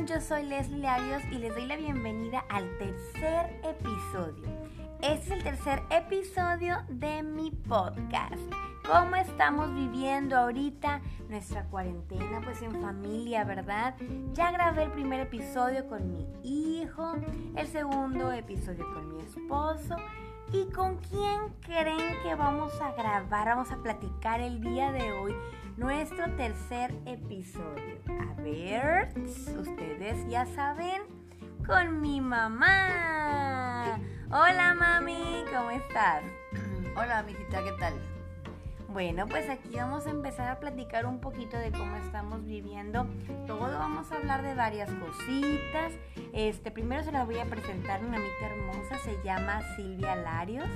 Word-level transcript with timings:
Yo 0.00 0.20
soy 0.22 0.44
Leslie 0.44 0.78
Larios 0.78 1.22
y 1.30 1.34
les 1.34 1.54
doy 1.54 1.66
la 1.66 1.76
bienvenida 1.76 2.42
al 2.48 2.66
tercer 2.78 3.60
episodio. 3.62 4.42
Este 5.02 5.26
es 5.26 5.30
el 5.30 5.42
tercer 5.44 5.82
episodio 5.90 6.78
de 6.88 7.22
mi 7.22 7.50
podcast. 7.50 8.40
¿Cómo 8.86 9.16
estamos 9.16 9.72
viviendo 9.74 10.36
ahorita 10.36 11.02
nuestra 11.28 11.64
cuarentena? 11.66 12.40
Pues 12.42 12.62
en 12.62 12.80
familia, 12.80 13.44
¿verdad? 13.44 13.94
Ya 14.32 14.50
grabé 14.50 14.84
el 14.84 14.92
primer 14.92 15.20
episodio 15.20 15.86
con 15.86 16.10
mi 16.10 16.26
hijo, 16.42 17.14
el 17.54 17.66
segundo 17.68 18.32
episodio 18.32 18.86
con 18.94 19.14
mi 19.14 19.22
esposo. 19.22 19.96
¿Y 20.52 20.66
con 20.66 20.98
quién 20.98 21.48
creen 21.62 22.22
que 22.22 22.34
vamos 22.34 22.78
a 22.82 22.92
grabar? 22.92 23.46
Vamos 23.46 23.70
a 23.70 23.78
platicar 23.78 24.40
el 24.40 24.60
día 24.60 24.92
de 24.92 25.10
hoy 25.12 25.34
nuestro 25.78 26.30
tercer 26.36 26.94
episodio. 27.06 27.98
A 28.06 28.40
ver, 28.42 29.14
ustedes 29.58 30.28
ya 30.28 30.44
saben, 30.44 31.04
con 31.66 32.02
mi 32.02 32.20
mamá. 32.20 33.98
Hola 34.30 34.74
mami, 34.74 35.44
¿cómo 35.50 35.70
estás? 35.70 36.22
Hola, 36.96 37.22
mijita, 37.22 37.64
¿qué 37.64 37.72
tal? 37.80 37.94
Bueno, 38.92 39.26
pues 39.26 39.48
aquí 39.48 39.76
vamos 39.76 40.06
a 40.06 40.10
empezar 40.10 40.48
a 40.48 40.60
platicar 40.60 41.06
un 41.06 41.18
poquito 41.18 41.56
de 41.56 41.72
cómo 41.72 41.96
estamos 41.96 42.44
viviendo. 42.44 43.06
Todo 43.46 43.78
vamos 43.78 44.12
a 44.12 44.16
hablar 44.16 44.42
de 44.42 44.54
varias 44.54 44.90
cositas. 44.90 45.92
Este, 46.34 46.70
primero 46.70 47.02
se 47.02 47.10
la 47.10 47.24
voy 47.24 47.38
a 47.38 47.46
presentar 47.46 48.04
una 48.04 48.18
amita 48.18 48.46
hermosa, 48.46 48.98
se 48.98 49.16
llama 49.24 49.62
Silvia 49.76 50.14
Larios 50.16 50.68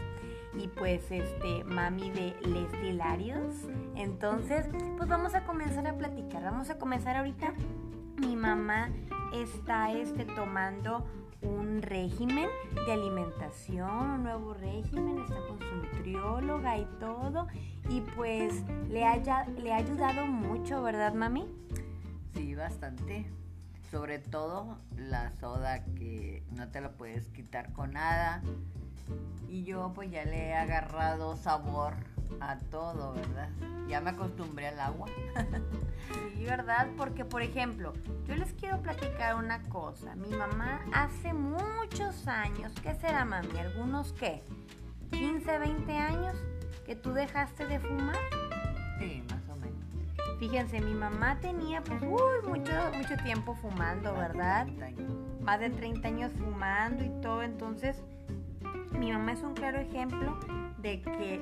y 0.55 0.69
pues 0.69 1.11
este 1.11 1.65
mami 1.65 2.11
de 2.11 2.35
Les 2.41 2.95
Larios. 2.95 3.55
Entonces, 3.97 4.67
pues 4.97 5.09
vamos 5.11 5.35
a 5.35 5.45
comenzar 5.45 5.87
a 5.87 5.93
platicar. 5.99 6.43
Vamos 6.43 6.71
a 6.71 6.79
comenzar 6.79 7.17
ahorita. 7.17 7.53
Mi 8.17 8.35
mamá 8.35 8.89
está 9.35 9.93
este 9.93 10.25
tomando 10.25 11.07
un 11.47 11.83
régimen 11.83 12.49
de 12.75 12.93
alimentación, 12.93 13.91
un 13.91 14.23
nuevo 14.25 14.55
régimen, 14.55 15.19
está 15.19 15.37
con 15.47 15.59
su 15.59 15.77
nutrióloga 15.77 16.79
y 16.79 16.85
todo. 16.99 17.47
Y 17.89 18.01
pues 18.01 18.65
le, 18.89 19.05
haya, 19.05 19.45
le 19.45 19.73
ha 19.73 19.77
ayudado 19.77 20.27
mucho, 20.27 20.83
¿verdad, 20.83 21.15
mami? 21.15 21.47
Sí, 22.35 22.55
bastante. 22.55 23.27
Sobre 23.91 24.19
todo 24.19 24.79
la 24.97 25.31
soda 25.37 25.85
que 25.85 26.43
no 26.51 26.69
te 26.69 26.81
la 26.81 26.93
puedes 26.93 27.29
quitar 27.29 27.73
con 27.73 27.93
nada. 27.93 28.43
Y 29.49 29.63
yo 29.65 29.93
pues 29.95 30.11
ya 30.11 30.25
le 30.25 30.49
he 30.49 30.55
agarrado 30.55 31.37
sabor 31.37 31.95
a 32.41 32.59
todo, 32.71 33.15
¿verdad? 33.15 33.49
Ya 33.89 34.01
me 34.01 34.11
acostumbré 34.11 34.69
al 34.69 34.81
agua. 34.81 35.09
sí, 36.35 36.45
¿verdad? 36.45 36.89
Porque, 36.97 37.25
por 37.25 37.43
ejemplo, 37.43 37.93
yo 38.27 38.35
les 38.37 38.53
quiero 38.55 38.81
platicar 38.81 39.37
una 39.37 39.63
cosa. 39.65 40.15
Mi 40.17 40.31
mamá 40.31 40.81
hace 40.93 41.33
muchos 41.33 42.27
años, 42.27 42.73
¿qué 42.83 42.95
será, 42.95 43.25
mami? 43.25 43.59
¿Algunos 43.59 44.13
qué? 44.13 44.43
¿15, 45.11 45.61
20 45.61 45.93
años 45.93 46.37
que 46.85 46.97
tú 46.97 47.13
dejaste 47.13 47.67
de 47.67 47.81
fumar? 47.81 48.17
Sí, 48.99 49.23
más 49.31 49.49
o 49.49 49.57
menos. 49.57 49.85
Fíjense, 50.39 50.81
mi 50.81 50.95
mamá 50.95 51.39
tenía 51.41 51.83
pues 51.83 52.03
uy, 52.03 52.49
mucho, 52.49 52.73
mucho 52.97 53.17
tiempo 53.23 53.55
fumando, 53.55 54.13
¿verdad? 54.15 54.67
Más 55.41 55.61
de 55.61 55.71
30 55.71 56.09
años 56.09 56.33
fumando 56.39 57.05
y 57.05 57.11
todo, 57.21 57.43
entonces 57.43 58.03
mi 58.93 59.13
mamá 59.13 59.33
es 59.33 59.43
un 59.43 59.55
claro 59.55 59.79
ejemplo 59.79 60.39
de 60.79 61.03
que 61.03 61.41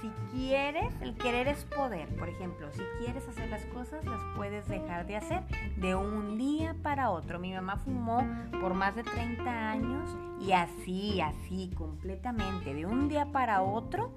si 0.00 0.10
quieres, 0.32 0.92
el 1.00 1.14
querer 1.14 1.48
es 1.48 1.64
poder. 1.64 2.08
Por 2.16 2.28
ejemplo, 2.28 2.70
si 2.72 2.82
quieres 2.98 3.26
hacer 3.28 3.48
las 3.50 3.64
cosas, 3.66 4.04
las 4.04 4.20
puedes 4.36 4.66
dejar 4.68 5.06
de 5.06 5.16
hacer 5.16 5.42
de 5.76 5.94
un 5.94 6.38
día 6.38 6.74
para 6.82 7.10
otro. 7.10 7.38
Mi 7.38 7.52
mamá 7.52 7.76
fumó 7.76 8.26
por 8.60 8.74
más 8.74 8.96
de 8.96 9.02
30 9.02 9.70
años 9.70 10.16
y 10.40 10.52
así, 10.52 11.20
así, 11.20 11.70
completamente, 11.76 12.74
de 12.74 12.86
un 12.86 13.08
día 13.08 13.26
para 13.26 13.62
otro, 13.62 14.14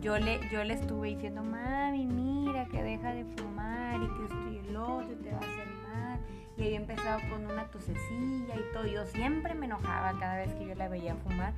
yo 0.00 0.18
le, 0.18 0.40
yo 0.50 0.62
le 0.64 0.74
estuve 0.74 1.08
diciendo, 1.08 1.42
mami, 1.42 2.06
mira 2.06 2.66
que 2.66 2.82
deja 2.82 3.14
de 3.14 3.24
fumar 3.24 4.02
y 4.02 4.06
que 4.06 4.24
esto 4.24 4.50
y 4.52 4.58
el 4.58 4.76
otro 4.76 5.16
te 5.16 5.30
va 5.30 5.38
a 5.38 5.40
hacer 5.40 5.68
mal. 5.88 6.20
Y 6.56 6.62
había 6.64 6.76
empezado 6.76 7.20
con 7.30 7.46
una 7.46 7.64
tosecilla 7.70 8.54
y 8.54 8.72
todo. 8.72 8.86
Yo 8.86 9.06
siempre 9.06 9.54
me 9.54 9.66
enojaba 9.66 10.18
cada 10.18 10.36
vez 10.36 10.52
que 10.54 10.66
yo 10.66 10.74
la 10.74 10.88
veía 10.88 11.16
fumar. 11.16 11.54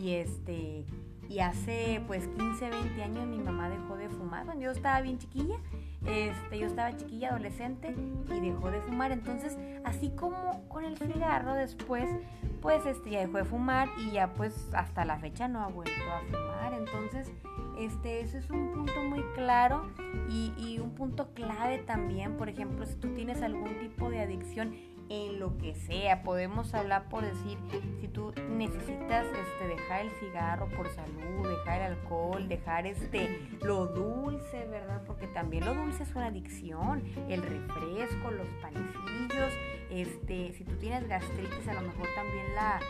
Y 0.00 0.14
este 0.14 0.86
y 1.28 1.40
hace 1.40 2.02
pues 2.06 2.28
15, 2.28 2.70
20 2.70 3.02
años 3.02 3.26
mi 3.26 3.38
mamá 3.38 3.68
dejó 3.68 3.96
de 3.96 4.08
fumar. 4.08 4.44
Cuando 4.44 4.64
yo 4.64 4.70
estaba 4.70 5.00
bien 5.00 5.18
chiquilla, 5.18 5.56
este, 6.06 6.58
yo 6.58 6.66
estaba 6.66 6.96
chiquilla, 6.96 7.30
adolescente 7.30 7.94
y 8.28 8.40
dejó 8.40 8.70
de 8.70 8.80
fumar. 8.82 9.12
Entonces, 9.12 9.56
así 9.84 10.10
como 10.10 10.68
con 10.68 10.84
el 10.84 10.96
cigarro 10.98 11.54
después, 11.54 12.08
pues 12.60 12.84
este, 12.86 13.10
ya 13.10 13.20
dejó 13.20 13.38
de 13.38 13.44
fumar 13.44 13.88
y 13.98 14.12
ya 14.12 14.32
pues 14.34 14.68
hasta 14.74 15.04
la 15.04 15.18
fecha 15.18 15.48
no 15.48 15.60
ha 15.60 15.68
vuelto 15.68 16.02
a 16.12 16.20
fumar. 16.30 16.74
Entonces, 16.74 17.32
este, 17.78 18.20
eso 18.20 18.38
es 18.38 18.50
un 18.50 18.72
punto 18.72 19.02
muy 19.02 19.22
claro 19.34 19.86
y, 20.28 20.52
y 20.56 20.78
un 20.80 20.90
punto 20.90 21.32
clave 21.34 21.78
también. 21.78 22.36
Por 22.36 22.48
ejemplo, 22.48 22.84
si 22.84 22.96
tú 22.96 23.14
tienes 23.14 23.42
algún 23.42 23.78
tipo 23.78 24.10
de 24.10 24.20
adicción, 24.20 24.74
en 25.12 25.38
lo 25.38 25.58
que 25.58 25.74
sea. 25.74 26.22
Podemos 26.22 26.72
hablar 26.74 27.08
por 27.10 27.22
decir, 27.22 27.58
si 28.00 28.08
tú 28.08 28.32
necesitas 28.50 29.26
este, 29.26 29.68
dejar 29.68 30.06
el 30.06 30.10
cigarro 30.12 30.68
por 30.70 30.88
salud, 30.88 31.48
dejar 31.48 31.82
el 31.82 31.92
alcohol, 31.92 32.48
dejar 32.48 32.86
este, 32.86 33.46
lo 33.62 33.86
dulce, 33.86 34.66
¿verdad? 34.68 35.02
Porque 35.06 35.26
también 35.26 35.66
lo 35.66 35.74
dulce 35.74 36.04
es 36.04 36.14
una 36.14 36.26
adicción. 36.26 37.02
El 37.28 37.42
refresco, 37.42 38.30
los 38.30 38.46
panecillos, 38.62 39.52
este, 39.90 40.54
si 40.54 40.64
tú 40.64 40.76
tienes 40.76 41.06
gastritis, 41.06 41.68
a 41.68 41.74
lo 41.74 41.82
mejor 41.82 42.08
también 42.14 42.54
la, 42.54 42.80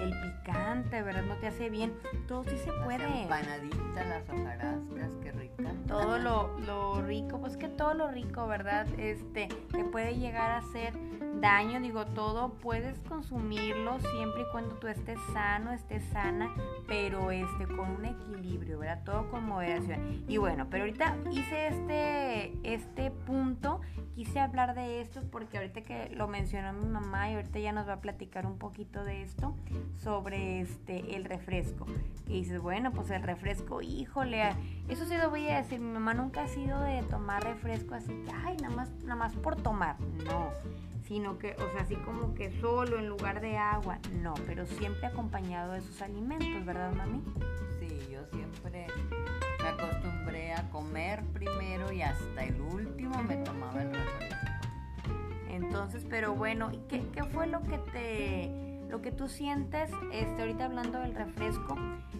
el 0.00 0.14
picante, 0.22 1.02
¿verdad? 1.02 1.24
No 1.24 1.34
te 1.34 1.48
hace 1.48 1.68
bien. 1.68 1.92
Todo 2.26 2.44
sí 2.44 2.56
se 2.56 2.72
puede. 2.84 2.98
Las 2.98 3.16
empanaditas, 3.16 4.08
las 4.08 4.28
hojarascas, 4.30 5.10
qué 5.22 5.32
rica. 5.32 5.74
Todo 5.86 6.18
lo, 6.18 6.58
lo 6.60 7.02
rico, 7.02 7.38
pues 7.38 7.58
que 7.58 7.68
todo 7.68 7.92
lo 7.92 8.10
rico, 8.10 8.46
¿verdad? 8.46 8.86
Este, 8.98 9.48
te 9.70 9.84
puede 9.84 10.16
llegar 10.16 10.50
a 10.50 10.62
ser 10.72 10.94
daño, 11.40 11.80
digo, 11.80 12.06
todo 12.06 12.54
puedes 12.54 12.98
consumirlo 13.00 13.98
siempre 14.00 14.42
y 14.42 14.50
cuando 14.52 14.74
tú 14.76 14.88
estés 14.88 15.18
sano, 15.32 15.72
estés 15.72 16.04
sana, 16.04 16.54
pero 16.86 17.30
este 17.30 17.66
con 17.66 17.90
un 17.90 18.04
equilibrio, 18.04 18.78
¿verdad? 18.78 19.02
Todo 19.04 19.30
con 19.30 19.44
moderación. 19.46 20.24
Y 20.28 20.36
bueno, 20.38 20.68
pero 20.70 20.84
ahorita 20.84 21.16
hice 21.30 21.68
este 21.68 22.74
este 22.74 23.10
punto, 23.10 23.80
quise 24.14 24.40
hablar 24.40 24.74
de 24.74 25.00
esto 25.00 25.22
porque 25.30 25.58
ahorita 25.58 25.82
que 25.82 26.08
lo 26.10 26.28
mencionó 26.28 26.72
mi 26.72 26.86
mamá 26.86 27.30
y 27.30 27.34
ahorita 27.34 27.58
ya 27.58 27.72
nos 27.72 27.88
va 27.88 27.94
a 27.94 28.00
platicar 28.00 28.46
un 28.46 28.58
poquito 28.58 29.04
de 29.04 29.22
esto 29.22 29.54
sobre 29.96 30.60
este 30.60 31.16
el 31.16 31.24
refresco. 31.24 31.86
Y 32.26 32.40
dices, 32.40 32.60
bueno, 32.60 32.92
pues 32.92 33.10
el 33.10 33.22
refresco, 33.22 33.82
híjole, 33.82 34.50
eso 34.88 35.04
sí 35.04 35.16
lo 35.16 35.30
voy 35.30 35.48
a 35.48 35.58
decir, 35.58 35.80
mi 35.80 35.92
mamá 35.92 36.14
nunca 36.14 36.44
ha 36.44 36.48
sido 36.48 36.80
de 36.80 37.02
tomar 37.04 37.44
refresco 37.44 37.94
así, 37.94 38.12
ay, 38.44 38.56
nada 38.56 38.74
más 38.74 38.90
nada 39.04 39.16
más 39.16 39.34
por 39.34 39.56
tomar. 39.56 40.00
No 40.00 40.50
sino 41.06 41.38
que, 41.38 41.52
o 41.52 41.72
sea, 41.72 41.82
así 41.82 41.94
como 41.96 42.34
que 42.34 42.50
solo 42.60 42.98
en 42.98 43.08
lugar 43.08 43.40
de 43.40 43.56
agua, 43.56 43.98
no, 44.22 44.34
pero 44.46 44.66
siempre 44.66 45.06
acompañado 45.06 45.72
de 45.72 45.80
sus 45.80 46.02
alimentos, 46.02 46.64
¿verdad, 46.64 46.92
mami? 46.94 47.22
Sí, 47.78 48.08
yo 48.10 48.24
siempre 48.26 48.86
me 49.62 49.68
acostumbré 49.68 50.52
a 50.52 50.68
comer 50.70 51.22
primero 51.32 51.92
y 51.92 52.02
hasta 52.02 52.44
el 52.44 52.60
último 52.60 53.22
me 53.22 53.36
tomaba 53.36 53.82
el 53.82 53.92
refresco. 53.92 54.36
Entonces, 55.48 56.04
pero 56.08 56.34
bueno, 56.34 56.72
¿y 56.72 56.78
qué, 56.88 57.06
qué 57.12 57.24
fue 57.24 57.46
lo 57.46 57.62
que 57.62 57.78
te, 57.78 58.80
lo 58.90 59.00
que 59.00 59.12
tú 59.12 59.28
sientes, 59.28 59.90
este, 60.12 60.42
ahorita 60.42 60.64
hablando 60.66 60.98
del 60.98 61.14
refresco, 61.14 61.76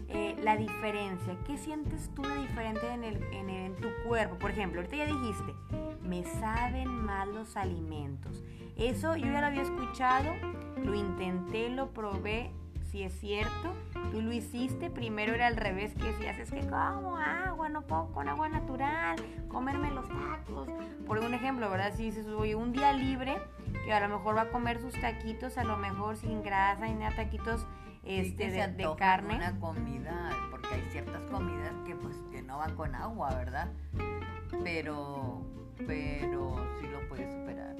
eh, 0.09 0.37
la 0.43 0.57
diferencia? 0.57 1.37
¿Qué 1.45 1.59
sientes 1.59 2.09
tú 2.15 2.23
de 2.23 2.37
diferente 2.37 2.89
en, 2.93 3.05
el, 3.05 3.23
en, 3.33 3.51
en 3.51 3.75
tu 3.77 3.89
cuerpo? 4.07 4.39
Por 4.39 4.53
ejemplo, 4.53 4.81
ahorita 4.81 4.97
ya 4.97 5.07
dijiste, 5.07 5.55
me 6.03 6.25
saben 6.25 6.89
mal 6.89 7.35
los 7.35 7.57
alimentos. 7.57 8.45
Eso 8.77 9.17
yo 9.17 9.27
ya 9.27 9.41
lo 9.41 9.47
había 9.47 9.63
escuchado, 9.63 10.35
lo 10.85 10.95
intenté, 10.95 11.71
lo 11.71 11.93
probé, 11.93 12.53
si 12.91 13.03
es 13.03 13.19
cierto, 13.19 13.75
tú 14.13 14.23
lo 14.23 14.33
hiciste, 14.33 14.91
primero 14.91 15.35
era 15.35 15.47
al 15.47 15.57
revés, 15.57 15.95
que 15.95 16.05
decías, 16.05 16.39
es 16.39 16.51
que 16.51 16.61
como 16.61 17.19
agua, 17.19 17.69
no 17.69 17.83
puedo 17.83 18.13
con 18.13 18.29
agua 18.29 18.49
natural, 18.49 19.17
comerme 19.49 19.91
los 19.91 20.09
tacos. 20.09 20.69
Por 21.07 21.19
un 21.19 21.35
ejemplo, 21.35 21.69
¿verdad? 21.69 21.93
Si 21.95 22.05
dices, 22.05 22.27
oye, 22.27 22.55
un 22.55 22.73
día 22.73 22.93
libre, 22.93 23.39
que 23.85 23.93
a 23.93 24.01
lo 24.01 24.17
mejor 24.17 24.37
va 24.37 24.43
a 24.43 24.51
comer 24.51 24.81
sus 24.81 24.99
taquitos, 25.01 25.59
a 25.59 25.65
lo 25.65 25.77
mejor 25.77 26.17
sin 26.17 26.43
grasa, 26.43 26.87
y 26.89 26.95
nada, 26.95 27.17
taquitos 27.17 27.67
este, 28.05 28.51
de, 28.51 28.67
de, 28.69 28.89
carne. 28.97 29.37
Una 29.37 29.59
comida, 29.59 30.31
porque 30.51 30.69
hay 30.75 30.83
ciertas 30.91 31.23
comidas 31.31 31.73
que 31.85 31.97
pues 31.97 32.17
que 32.31 32.43
no 32.43 32.59
van 32.59 32.77
con 32.77 32.95
agua, 32.95 33.35
¿verdad? 33.35 33.69
Pero, 34.63 35.43
pero 35.87 36.57
sí 36.81 36.87
lo 36.87 37.07
puedes 37.09 37.31
superar. 37.33 37.75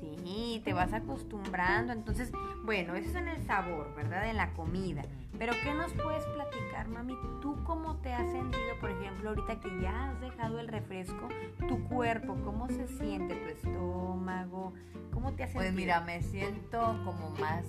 Sí, 0.00 0.62
te 0.64 0.72
vas 0.72 0.92
acostumbrando. 0.92 1.92
Entonces, 1.92 2.32
bueno, 2.64 2.94
eso 2.94 3.10
es 3.10 3.14
en 3.16 3.28
el 3.28 3.44
sabor, 3.46 3.94
¿verdad? 3.94 4.28
En 4.28 4.36
la 4.36 4.52
comida. 4.54 5.02
Pero 5.38 5.52
¿qué 5.62 5.72
nos 5.72 5.92
puedes 5.92 6.24
platicar, 6.24 6.88
mami? 6.88 7.16
¿Tú 7.40 7.62
cómo 7.64 7.96
te 7.96 8.12
has 8.12 8.30
sentido, 8.30 8.78
por 8.80 8.90
ejemplo? 8.90 9.30
ahorita 9.30 9.60
que 9.60 9.80
ya 9.80 10.10
has 10.10 10.20
dejado 10.20 10.58
el 10.58 10.68
refresco, 10.68 11.28
tu 11.68 11.82
cuerpo, 11.88 12.36
¿cómo 12.44 12.68
se 12.68 12.86
siente? 12.88 13.34
¿Tu 13.36 13.68
estómago? 13.68 14.74
¿Cómo 15.12 15.32
te 15.34 15.44
hace 15.44 15.54
Pues 15.54 15.72
mira, 15.72 16.00
me 16.00 16.20
siento 16.22 16.80
como 17.04 17.30
más 17.38 17.64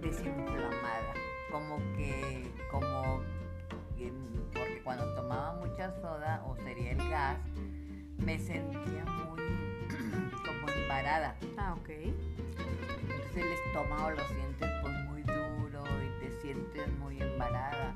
desinflamada, 0.00 1.14
como 1.50 1.76
que, 1.96 2.50
como, 2.70 3.20
porque 4.52 4.80
cuando 4.82 5.14
tomaba 5.14 5.60
mucha 5.60 5.92
soda 6.00 6.44
o 6.46 6.56
sería 6.56 6.92
el 6.92 7.10
gas, 7.10 7.38
me 8.18 8.38
sentía 8.38 9.04
muy 9.04 9.61
Ah, 10.94 11.74
ok. 11.80 11.88
Entonces 11.88 13.36
el 13.36 13.52
estómago 13.52 14.10
lo 14.10 14.24
sientes 14.28 14.70
pues 14.82 14.94
muy 15.08 15.22
duro 15.22 15.82
y 16.02 16.20
te 16.20 16.30
sientes 16.42 16.86
muy 16.98 17.18
embarada. 17.18 17.94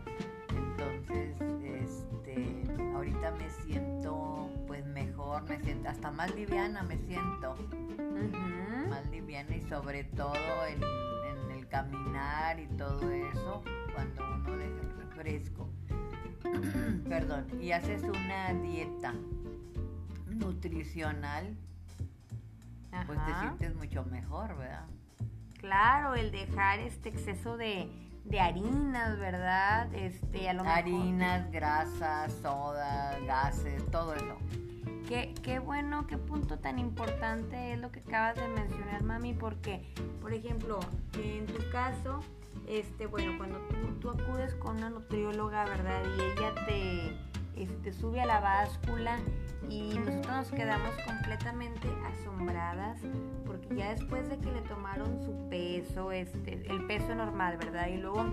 Entonces, 0.49 1.37
este, 1.63 2.65
ahorita 2.95 3.33
me 3.33 3.51
siento 3.51 4.51
pues 4.67 4.87
mejor, 4.87 5.43
me 5.47 5.61
siento 5.61 5.91
hasta 5.91 6.11
más 6.11 6.35
liviana 6.35 6.83
me 6.85 6.97
siento. 6.97 7.55
Más 8.89 9.07
liviana 9.11 9.55
y 9.55 9.63
sobre 9.69 10.05
todo 10.05 10.35
en, 10.67 10.83
en, 10.83 11.59
el 11.59 11.69
caminar 11.69 12.59
y 12.59 12.67
todo 12.79 13.11
eso, 13.11 13.63
cuando 13.95 14.25
uno 14.25 14.57
deja 14.57 14.81
el 14.81 14.97
refresco. 14.97 15.69
Perdón, 17.09 17.47
y 17.61 17.73
haces 17.73 18.03
una 18.05 18.55
dieta 18.55 19.13
nutricional, 20.29 21.57
pues 23.07 23.19
te 23.25 23.35
sientes 23.41 23.75
mucho 23.75 24.05
mejor, 24.05 24.57
¿verdad? 24.57 24.87
Claro, 25.59 26.15
el 26.15 26.31
dejar 26.31 26.79
este 26.81 27.09
exceso 27.09 27.57
de, 27.57 27.91
de 28.25 28.41
harinas, 28.41 29.19
¿verdad? 29.19 29.93
Este, 29.95 30.49
a 30.49 30.53
lo 30.53 30.65
harinas, 30.65 31.51
grasas, 31.51 32.33
sodas, 32.43 33.23
gases, 33.25 33.85
todo 33.91 34.15
eso. 34.15 34.37
Qué, 35.09 35.35
qué, 35.43 35.61
bueno, 35.61 36.07
qué 36.07 36.19
punto 36.19 36.59
tan 36.59 36.79
importante 36.79 37.73
es 37.73 37.79
lo 37.79 37.93
que 37.93 38.01
acabas 38.01 38.37
de 38.37 38.49
mencionar, 38.49 39.03
mami, 39.05 39.35
porque, 39.35 39.93
por 40.21 40.33
ejemplo, 40.33 40.81
en 41.15 41.47
tu 41.47 41.71
caso, 41.71 42.21
este, 42.67 43.07
bueno, 43.07 43.39
cuando 43.39 43.59
tú, 43.69 44.01
tú 44.01 44.11
acudes 44.11 44.55
con 44.57 44.79
una 44.79 44.91
nutrióloga, 44.91 45.65
¿verdad? 45.65 46.03
Y 46.17 46.21
ella 46.21 46.55
te, 46.67 47.17
este, 47.57 47.93
sube 47.93 48.21
a 48.21 48.27
la 48.27 48.41
báscula 48.41 49.19
y 49.69 49.99
nosotros 49.99 50.27
nos 50.27 50.51
quedamos 50.51 50.91
completamente 51.07 51.89
asombradas 52.07 53.01
porque 53.45 53.75
ya 53.75 53.91
después 53.91 54.29
de 54.29 54.39
que 54.39 54.53
le 54.53 54.61
tomaron 54.63 55.21
su 55.23 55.49
peso, 55.49 56.13
este, 56.13 56.65
el 56.71 56.87
peso 56.87 57.15
normal, 57.15 57.57
¿verdad? 57.57 57.89
Y 57.89 57.97
luego 57.97 58.25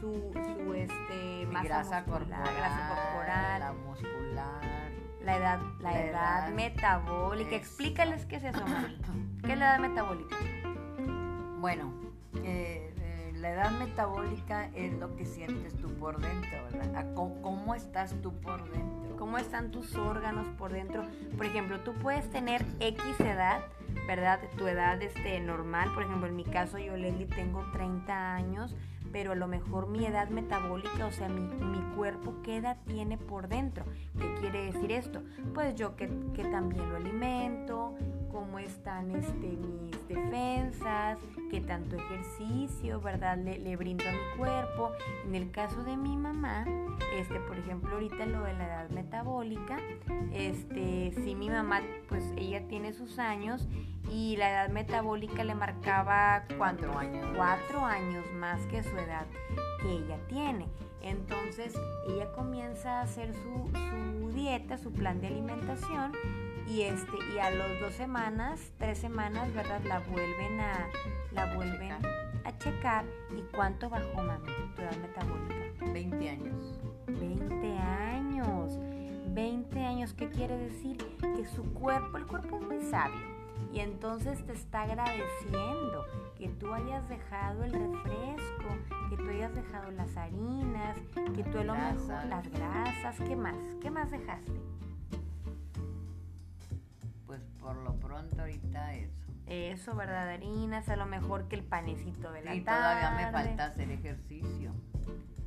su, 0.00 0.32
su 0.32 0.74
este, 0.74 1.46
masa 1.46 1.64
grasa, 1.64 2.04
corporal, 2.04 2.54
grasa 2.56 2.88
corporal, 2.88 3.60
la 3.60 3.72
muscular, 3.72 4.90
la 5.22 5.36
edad, 5.36 5.60
la, 5.80 6.04
edad, 6.04 6.48
metabólica. 6.50 7.54
Explícales 7.54 8.26
qué 8.26 8.36
es 8.36 8.44
eso, 8.44 8.66
mami. 8.66 8.98
¿Qué 9.44 9.52
es 9.52 9.58
la 9.58 9.74
edad 9.74 9.78
metabólica? 9.80 10.36
Bueno, 11.58 11.92
eh, 12.42 12.89
la 13.40 13.50
edad 13.50 13.70
metabólica 13.72 14.70
es 14.74 14.92
lo 14.98 15.16
que 15.16 15.24
sientes 15.24 15.74
tú 15.76 15.88
por 15.94 16.20
dentro, 16.20 16.58
¿verdad? 16.72 17.06
¿Cómo, 17.14 17.74
estás 17.74 18.14
tú 18.22 18.32
por 18.34 18.70
dentro? 18.70 19.16
¿Cómo 19.16 19.38
están 19.38 19.70
tus 19.70 19.94
órganos 19.96 20.46
por 20.58 20.72
dentro? 20.72 21.04
Por 21.36 21.46
ejemplo, 21.46 21.80
tú 21.80 21.94
puedes 21.94 22.28
tener 22.30 22.64
X 22.80 23.02
edad, 23.20 23.62
¿verdad? 24.06 24.40
Tu 24.58 24.66
edad 24.66 25.00
este, 25.00 25.40
normal, 25.40 25.90
por 25.94 26.02
ejemplo, 26.02 26.28
en 26.28 26.36
mi 26.36 26.44
caso 26.44 26.78
yo, 26.78 26.96
Leslie, 26.96 27.26
tengo 27.26 27.64
30 27.72 28.34
años, 28.34 28.76
pero 29.10 29.32
a 29.32 29.36
lo 29.36 29.46
mejor 29.46 29.88
mi 29.88 30.04
edad 30.04 30.28
metabólica, 30.28 31.06
o 31.06 31.12
sea, 31.12 31.28
mi, 31.28 31.40
mi, 31.40 31.80
cuerpo, 31.96 32.34
¿qué 32.42 32.58
edad 32.58 32.76
tiene 32.86 33.16
por 33.16 33.48
dentro? 33.48 33.84
¿Qué 34.18 34.34
quiere 34.40 34.66
decir 34.72 34.92
esto? 34.92 35.22
Pues 35.54 35.74
yo 35.74 35.96
que, 35.96 36.08
que 36.34 36.44
también 36.44 36.88
lo 36.90 36.96
alimento, 36.96 37.94
cómo 38.30 38.58
están 38.58 39.10
este, 39.10 39.48
mis 39.48 40.08
defensas, 40.08 41.18
qué 41.50 41.60
tanto 41.60 41.96
ejercicio, 41.96 43.00
¿verdad? 43.00 43.38
Le, 43.38 43.58
le, 43.58 43.76
brindo 43.76 44.04
a 44.08 44.12
mi 44.12 44.38
cuerpo. 44.38 44.92
En 45.24 45.34
el 45.34 45.50
caso 45.50 45.82
de 45.82 45.96
mi 45.96 46.16
mamá, 46.16 46.64
este, 47.14 47.40
por 47.40 47.58
ejemplo, 47.58 47.94
ahorita 47.94 48.26
lo 48.26 48.42
de 48.42 48.54
la 48.54 48.66
edad 48.66 48.90
metabólica, 48.90 49.78
este, 50.32 51.12
sí 51.22 51.34
mi 51.34 51.50
mamá, 51.50 51.80
pues 52.08 52.24
ella 52.36 52.66
tiene 52.68 52.92
sus 52.92 53.18
años 53.18 53.68
y 54.10 54.36
la 54.36 54.50
edad 54.50 54.68
metabólica 54.70 55.44
le 55.44 55.54
marcaba 55.54 56.44
cuatro 56.56 56.98
años, 56.98 57.26
cuatro 57.36 57.84
años 57.84 58.24
más 58.34 58.60
que 58.66 58.82
su 58.82 58.96
edad 58.96 59.26
que 59.82 59.90
ella 59.90 60.18
tiene. 60.28 60.66
Entonces 61.02 61.74
ella 62.08 62.30
comienza 62.32 62.98
a 62.98 63.02
hacer 63.02 63.32
su, 63.32 63.70
su 63.72 64.32
dieta, 64.32 64.76
su 64.76 64.92
plan 64.92 65.20
de 65.20 65.28
alimentación 65.28 66.12
y 66.70 66.82
este 66.82 67.12
y 67.34 67.38
a 67.38 67.50
los 67.50 67.80
dos 67.80 67.94
semanas, 67.94 68.72
tres 68.78 68.98
semanas, 68.98 69.52
¿verdad? 69.54 69.80
La 69.84 69.98
vuelven 70.00 70.60
a 70.60 70.88
la 71.32 71.54
vuelven 71.54 71.92
a 71.92 72.58
checar 72.58 73.04
y 73.36 73.42
cuánto 73.54 73.90
bajó 73.90 74.22
mami 74.22 74.52
tu 74.76 74.82
edad 74.82 74.96
metabólica. 74.98 75.92
20 75.92 76.28
años. 76.28 76.78
20 77.08 77.78
años. 77.78 78.78
20 79.32 79.84
años, 79.84 80.12
¿qué 80.14 80.28
quiere 80.28 80.56
decir? 80.56 80.96
Que 81.20 81.44
su 81.46 81.64
cuerpo, 81.74 82.18
el 82.18 82.26
cuerpo 82.26 82.58
es 82.58 82.66
muy 82.66 82.80
sabio 82.82 83.40
y 83.72 83.80
entonces 83.80 84.44
te 84.46 84.52
está 84.52 84.82
agradeciendo 84.82 86.04
que 86.36 86.48
tú 86.48 86.72
hayas 86.72 87.08
dejado 87.08 87.64
el 87.64 87.72
refresco, 87.72 88.68
que 89.08 89.16
tú 89.16 89.28
hayas 89.28 89.54
dejado 89.54 89.90
las 89.92 90.16
harinas, 90.16 90.96
que 91.36 91.44
tú 91.44 91.62
lo 91.64 91.74
mejor 91.74 92.24
las 92.26 92.50
grasas, 92.50 93.16
¿qué 93.26 93.36
más? 93.36 93.56
¿Qué 93.80 93.90
más 93.90 94.10
dejaste? 94.10 94.52
Pronto 98.20 98.42
ahorita 98.42 98.94
eso. 98.94 99.12
Eso, 99.46 99.94
¿verdad? 99.94 100.28
Harinas, 100.28 100.88
a 100.88 100.96
lo 100.96 101.06
mejor 101.06 101.48
que 101.48 101.56
el 101.56 101.64
panecito 101.64 102.30
de 102.32 102.42
la 102.42 102.54
y 102.54 102.60
todavía 102.60 103.10
me 103.12 103.32
falta 103.32 103.66
hacer 103.66 103.90
ejercicio. 103.90 104.72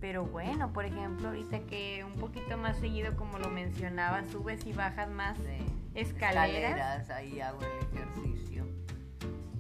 Pero 0.02 0.26
bueno, 0.26 0.74
por 0.74 0.84
ejemplo, 0.84 1.30
ahorita 1.30 1.60
que 1.62 2.04
un 2.04 2.16
poquito 2.16 2.58
más 2.58 2.78
seguido, 2.78 3.16
como 3.16 3.40
lo 3.40 3.50
mencionaba, 3.50 4.26
subes 4.26 4.66
y 4.66 4.74
bajas 4.74 5.10
más 5.10 5.38
escaleras. 5.96 7.10
ahí 7.10 7.40
hago 7.40 7.62
el 7.62 7.98
ejercicio. 7.98 8.13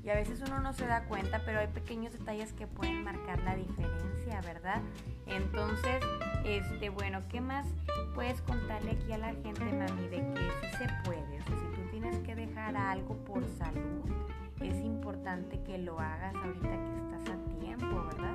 Y 0.03 0.09
a 0.09 0.15
veces 0.15 0.41
uno 0.45 0.59
no 0.59 0.73
se 0.73 0.85
da 0.85 1.05
cuenta, 1.05 1.41
pero 1.45 1.59
hay 1.59 1.67
pequeños 1.67 2.11
detalles 2.11 2.51
que 2.53 2.67
pueden 2.67 3.03
marcar 3.05 3.41
la 3.43 3.55
diferencia, 3.55 4.41
¿verdad? 4.41 4.81
Entonces, 5.27 6.03
este, 6.43 6.89
bueno, 6.89 7.21
¿qué 7.29 7.39
más 7.39 7.65
puedes 8.13 8.41
contarle 8.41 8.91
aquí 8.91 9.13
a 9.13 9.17
la 9.17 9.33
gente, 9.33 9.63
mami, 9.63 10.07
de 10.09 10.17
que 10.17 10.41
sí 10.61 10.77
se 10.77 10.89
puede? 11.05 11.39
O 11.39 11.43
sea, 11.45 11.57
si 11.57 11.81
tú 11.81 11.89
tienes 11.91 12.17
que 12.19 12.35
dejar 12.35 12.75
algo 12.75 13.15
por 13.23 13.47
salud, 13.57 14.03
es 14.59 14.75
importante 14.83 15.61
que 15.63 15.77
lo 15.77 15.97
hagas 15.99 16.35
ahorita 16.35 16.69
que 16.69 17.17
estás 17.17 17.35
a 17.35 17.59
tiempo, 17.59 18.03
¿verdad? 18.05 18.32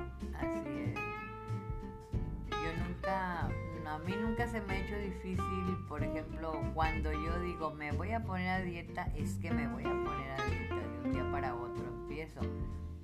A 3.89 3.97
mí 3.99 4.15
nunca 4.15 4.47
se 4.47 4.61
me 4.61 4.73
ha 4.73 4.79
hecho 4.79 4.97
difícil, 4.97 5.77
por 5.87 6.03
ejemplo, 6.03 6.53
cuando 6.73 7.11
yo 7.11 7.39
digo 7.39 7.71
me 7.71 7.91
voy 7.91 8.11
a 8.11 8.21
poner 8.21 8.49
a 8.49 8.61
dieta, 8.61 9.11
es 9.15 9.35
que 9.39 9.51
me 9.51 9.67
voy 9.67 9.83
a 9.83 9.89
poner 9.89 10.31
a 10.31 10.45
dieta 10.45 10.75
de 10.75 10.99
un 11.03 11.11
día 11.11 11.31
para 11.31 11.55
otro, 11.55 11.85
empiezo. 11.87 12.41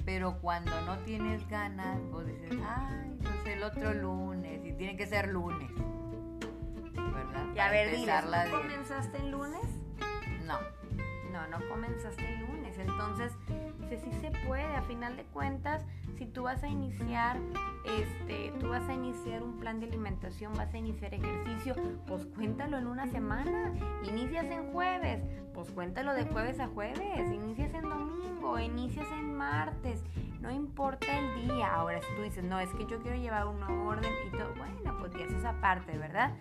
Pero 0.05 0.37
cuando 0.39 0.79
no 0.81 0.99
tienes 0.99 1.47
ganas, 1.49 1.99
pues 2.11 2.27
dices, 2.27 2.59
ay, 2.63 3.17
pues 3.19 3.55
el 3.55 3.63
otro 3.63 3.93
lunes, 3.93 4.63
y 4.63 4.73
tiene 4.73 4.95
que 4.95 5.07
ser 5.07 5.29
lunes. 5.29 5.71
¿Verdad? 6.93 7.45
Y 7.55 7.59
a 7.59 7.69
ver, 7.71 7.99
¿no 8.51 8.61
comenzaste 8.61 9.17
el 9.17 9.31
lunes? 9.31 9.65
No. 10.43 10.59
No, 11.35 11.45
no 11.47 11.67
comenzaste 11.67 12.33
el 12.33 12.47
lunes. 12.47 12.77
Entonces, 12.79 13.33
si 13.89 13.97
sí 13.97 14.09
se 14.21 14.31
puede, 14.47 14.63
a 14.63 14.81
final 14.83 15.17
de 15.17 15.25
cuentas, 15.25 15.85
si 16.17 16.25
tú 16.25 16.43
vas 16.43 16.63
a 16.63 16.69
iniciar, 16.69 17.37
este, 17.83 18.53
tú 18.57 18.69
vas 18.69 18.87
a 18.87 18.93
iniciar 18.93 19.43
un 19.43 19.59
plan 19.59 19.81
de 19.81 19.87
alimentación, 19.87 20.53
vas 20.53 20.73
a 20.73 20.77
iniciar 20.77 21.13
ejercicio, 21.13 21.75
pues 22.07 22.25
cuéntalo 22.25 22.77
en 22.77 22.87
una 22.87 23.07
semana. 23.07 23.73
Inicias 24.03 24.45
en 24.45 24.71
jueves, 24.71 25.23
pues 25.53 25.69
cuéntalo 25.71 26.13
de 26.13 26.23
jueves 26.23 26.61
a 26.61 26.67
jueves. 26.67 27.29
Inicias 27.33 27.73
en 27.73 27.89
domingo, 27.89 28.57
inicias 28.57 29.07
en 29.11 29.33
martes. 29.33 30.05
No 30.41 30.51
importa 30.51 31.07
el 31.17 31.47
día. 31.47 31.73
Ahora, 31.73 32.01
si 32.01 32.15
tú 32.15 32.21
dices, 32.21 32.43
no, 32.43 32.59
es 32.59 32.69
que 32.71 32.85
yo 32.85 32.99
quiero 33.01 33.17
llevar 33.17 33.47
un 33.47 33.63
orden 33.63 34.11
y 34.27 34.31
todo, 34.31 34.53
bueno, 34.55 34.97
pues 34.99 35.13
ya 35.13 35.25
es 35.25 35.31
esa 35.31 35.53
parte, 35.61 35.97
¿verdad? 35.97 36.33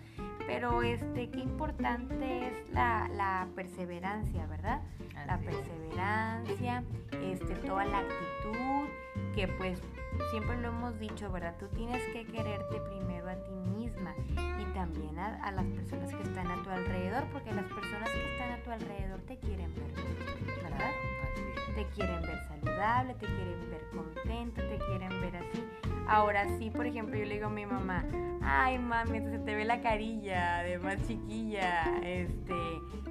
Pero 0.45 0.83
este, 0.83 1.29
qué 1.29 1.39
importante 1.39 2.47
es 2.47 2.69
la, 2.71 3.07
la 3.09 3.47
perseverancia, 3.55 4.45
¿verdad? 4.45 4.81
la 5.25 5.37
perseverancia, 5.39 6.83
este, 7.11 7.55
toda 7.55 7.85
la 7.85 7.99
actitud, 7.99 8.87
que 9.33 9.47
pues 9.47 9.81
siempre 10.31 10.57
lo 10.61 10.69
hemos 10.69 10.99
dicho, 10.99 11.31
¿verdad? 11.31 11.55
Tú 11.59 11.67
tienes 11.69 12.01
que 12.13 12.25
quererte 12.25 12.79
primero 12.81 13.29
a 13.29 13.35
ti 13.35 13.51
misma 13.75 14.13
y 14.59 14.65
también 14.73 15.17
a, 15.17 15.51
las 15.51 15.65
personas 15.65 16.13
que 16.13 16.23
están 16.23 16.47
a 16.51 16.61
tu 16.63 16.69
alrededor, 16.69 17.23
porque 17.31 17.51
las 17.53 17.65
personas 17.65 18.09
que 18.09 18.33
están 18.33 18.51
a 18.51 18.63
tu 18.63 18.71
alrededor 18.71 19.19
te 19.21 19.37
quieren 19.37 19.73
ver, 19.75 19.91
¿verdad? 20.63 20.91
Te 21.75 21.85
quieren 21.87 22.21
ver 22.21 22.39
saludable, 22.47 23.13
te 23.15 23.25
quieren 23.25 23.69
ver 23.69 23.81
contenta, 23.93 24.61
te 24.61 24.77
quieren 24.77 25.21
ver 25.21 25.35
así. 25.35 25.67
Ahora 26.07 26.45
sí, 26.57 26.69
por 26.69 26.85
ejemplo, 26.85 27.17
yo 27.17 27.25
le 27.25 27.33
digo 27.33 27.47
a 27.47 27.49
mi 27.49 27.65
mamá, 27.65 28.05
ay 28.41 28.79
mami, 28.79 29.19
se 29.19 29.39
te 29.39 29.55
ve 29.55 29.65
la 29.65 29.81
carilla 29.81 30.59
de 30.59 30.77
más 30.79 31.05
chiquilla, 31.07 31.83
este, 32.03 32.53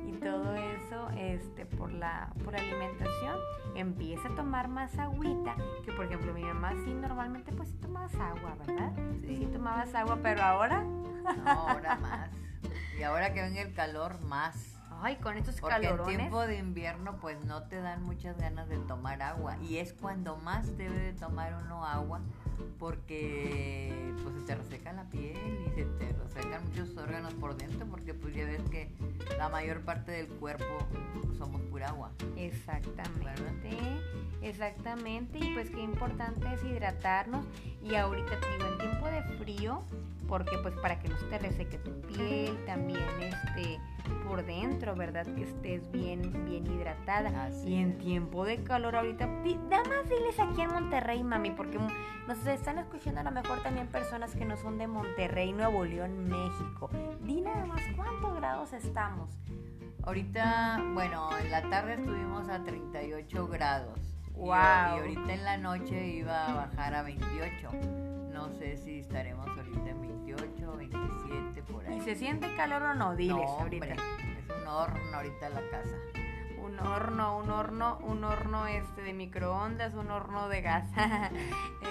y 0.07 0.13
todo 0.13 0.55
eso, 0.55 1.11
este, 1.11 1.67
por 1.67 1.93
la, 1.93 2.33
por 2.45 2.57
alimentación, 2.57 3.37
empieza 3.75 4.29
a 4.29 4.35
tomar 4.35 4.69
más 4.69 4.97
agüita, 4.99 5.57
que 5.85 5.93
por 5.93 6.07
ejemplo 6.07 6.33
mi 6.33 6.45
mamá 6.45 6.73
sí 6.85 6.95
normalmente 6.95 7.53
pues 7.53 7.69
sí 7.69 7.77
tomabas 7.79 8.15
agua, 8.15 8.57
¿verdad? 8.65 8.93
Sí. 9.27 9.37
sí 9.37 9.47
tomabas 9.53 9.95
agua, 9.95 10.19
pero 10.23 10.43
ahora... 10.43 10.83
No, 10.83 11.51
ahora 11.51 11.97
más. 11.97 12.31
Y 12.99 13.03
ahora 13.03 13.35
que 13.35 13.43
ven 13.43 13.57
el 13.57 13.75
calor, 13.75 14.21
más. 14.25 14.74
Ay, 15.05 15.17
con 15.17 15.37
estos 15.37 15.61
Porque 15.61 15.87
en 15.87 16.03
tiempo 16.05 16.47
de 16.47 16.57
invierno 16.57 17.19
pues 17.21 17.45
no 17.45 17.65
te 17.65 17.79
dan 17.83 18.03
muchas 18.03 18.39
ganas 18.39 18.71
de 18.71 18.79
tomar 18.79 19.21
agua. 19.21 19.59
Y 19.59 19.77
es 19.77 19.93
cuando 19.93 20.39
más 20.39 20.79
debe 20.79 20.99
de 20.99 21.13
tomar 21.13 21.53
uno 21.63 21.85
agua 21.85 22.23
porque 22.79 24.13
pues 24.23 24.35
se 24.37 24.41
te 24.43 24.55
reseca 24.55 24.93
la 24.93 25.05
piel 25.11 25.37
y 25.67 25.71
se 25.75 25.85
te 25.85 26.13
resecan 26.13 26.65
muchos 26.69 26.97
órganos 26.97 27.35
por 27.35 27.57
dentro 27.57 27.87
porque 27.87 28.15
pues 28.15 28.35
ya 28.35 28.45
ves 28.45 28.63
que 28.71 28.91
la 29.39 29.49
mayor 29.49 29.81
parte 29.81 30.13
del 30.13 30.29
cuerpo 30.29 30.65
somos 31.39 31.61
pura 31.63 31.89
agua. 31.89 32.11
Exactamente. 32.37 33.71
Exactamente, 34.43 35.39
y 35.39 35.55
pues 35.55 35.71
qué 35.71 35.81
importante 35.81 36.47
es 36.53 36.63
hidratarnos 36.63 37.47
y 37.83 37.95
ahorita 37.95 38.39
te 38.41 38.53
digo 38.53 38.67
en 38.67 38.79
tiempo 38.79 39.07
de 39.07 39.23
frío 39.39 39.83
porque 40.29 40.59
pues 40.59 40.75
para 40.77 41.01
que 41.01 41.09
no 41.09 41.17
se 41.19 41.25
te 41.27 41.39
reseque 41.39 41.79
tu 41.79 41.93
piel, 42.03 42.55
también 42.67 43.03
este 43.21 43.81
por 44.29 44.45
dentro, 44.45 44.95
¿verdad? 44.95 45.27
Que 45.35 45.45
estés 45.45 45.91
bien 45.93 46.45
bien 46.45 46.67
hidratada. 46.67 47.51
y 47.65 47.77
en 47.77 47.97
tiempo 47.97 48.45
de 48.45 48.63
calor 48.63 48.97
ahorita, 48.97 49.27
nada 49.27 49.85
más 49.85 50.09
diles 50.09 50.39
aquí 50.39 50.61
en 50.61 50.71
Monterrey, 50.71 51.23
mami, 51.23 51.51
porque 51.51 51.79
nos 52.45 52.55
están 52.55 52.79
escuchando 52.79 53.21
a 53.21 53.25
lo 53.25 53.31
mejor 53.31 53.63
también 53.63 53.87
personas 53.87 54.35
que 54.35 54.45
no 54.45 54.57
son 54.59 54.77
de 54.77 54.87
Monterrey, 54.87 55.53
Nuevo 55.53 55.85
León, 55.85 56.29
México. 56.29 56.91
Di 57.23 57.41
nada 57.41 57.65
más 57.65 57.81
cuántos 57.97 58.35
grados 58.37 58.73
estamos. 58.75 59.31
Ahorita, 60.03 60.83
bueno, 60.93 61.31
en 61.39 61.51
la 61.51 61.63
tarde 61.71 61.95
estuvimos 61.95 62.51
a 62.51 62.63
38 62.63 63.49
grados. 63.49 63.99
Wow. 64.35 64.49
Y, 64.49 64.51
ahorita 64.51 65.33
en 65.33 65.45
la 65.45 65.57
noche 65.57 66.07
iba 66.07 66.47
a 66.47 66.67
bajar 66.67 66.95
a 66.95 67.03
28. 67.03 67.71
No 68.31 68.51
sé 68.51 68.77
si 68.77 68.99
estaremos 68.99 69.47
ahorita 69.47 69.91
en 69.91 70.01
28 70.03 70.71
o 70.71 70.77
27 70.77 71.63
por 71.63 71.87
ahí. 71.87 71.97
¿Y 71.97 72.01
se 72.03 72.15
siente 72.15 72.55
calor 72.57 72.83
o 72.83 72.95
no? 72.95 73.17
Diles 73.17 73.37
no, 73.37 73.61
ahorita. 73.61 73.87
es 73.87 74.51
un 74.61 74.69
horno 74.69 75.17
ahorita 75.17 75.49
la 75.49 75.63
casa. 75.71 75.97
Un 76.65 76.79
horno, 76.81 77.39
un 77.39 77.51
horno, 77.51 77.99
un 78.03 78.25
horno 78.25 78.67
este 78.67 79.03
de 79.03 79.13
microondas, 79.13 79.95
un 79.95 80.11
horno 80.11 80.49
de 80.49 80.63
gas. 80.63 80.91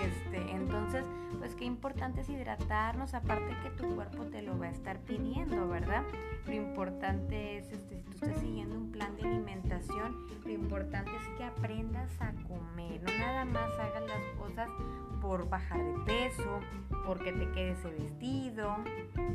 este, 0.04 0.52
entonces, 0.52 1.06
pues 1.38 1.54
qué 1.54 1.66
importante 1.66 2.22
es 2.22 2.30
hidratarnos, 2.30 3.14
aparte 3.14 3.56
que 3.62 3.70
tu 3.70 3.96
cuerpo 3.96 4.24
te 4.26 4.42
lo 4.42 4.58
va 4.58 4.68
a 4.68 4.72
estar 4.72 5.00
pidiendo, 5.00 5.68
¿verdad? 5.68 6.04
Lo 6.48 6.54
importante 6.54 7.58
es 7.58 7.72
este, 7.72 7.98
si 7.98 8.02
tú 8.04 8.26
estás 8.26 8.42
siguiendo 8.42 8.76
un 8.76 8.92
plan 8.92 9.16
de 9.16 9.24
alimentación, 9.24 10.28
lo 10.44 10.52
importante 10.52 11.12
es 11.16 11.38
que 11.38 11.44
aprendas 11.44 12.10
a 12.20 12.32
comer, 12.48 13.02
no 13.04 13.18
nada 13.18 13.46
más 13.46 13.72
hagas 13.80 14.04
las 14.08 14.24
cosas 14.38 14.70
por 15.22 15.48
bajar 15.48 15.80
de 15.82 16.00
peso, 16.06 16.60
porque 17.06 17.32
te 17.32 17.50
quede 17.52 17.72
ese 17.72 17.90
vestido. 17.90 18.76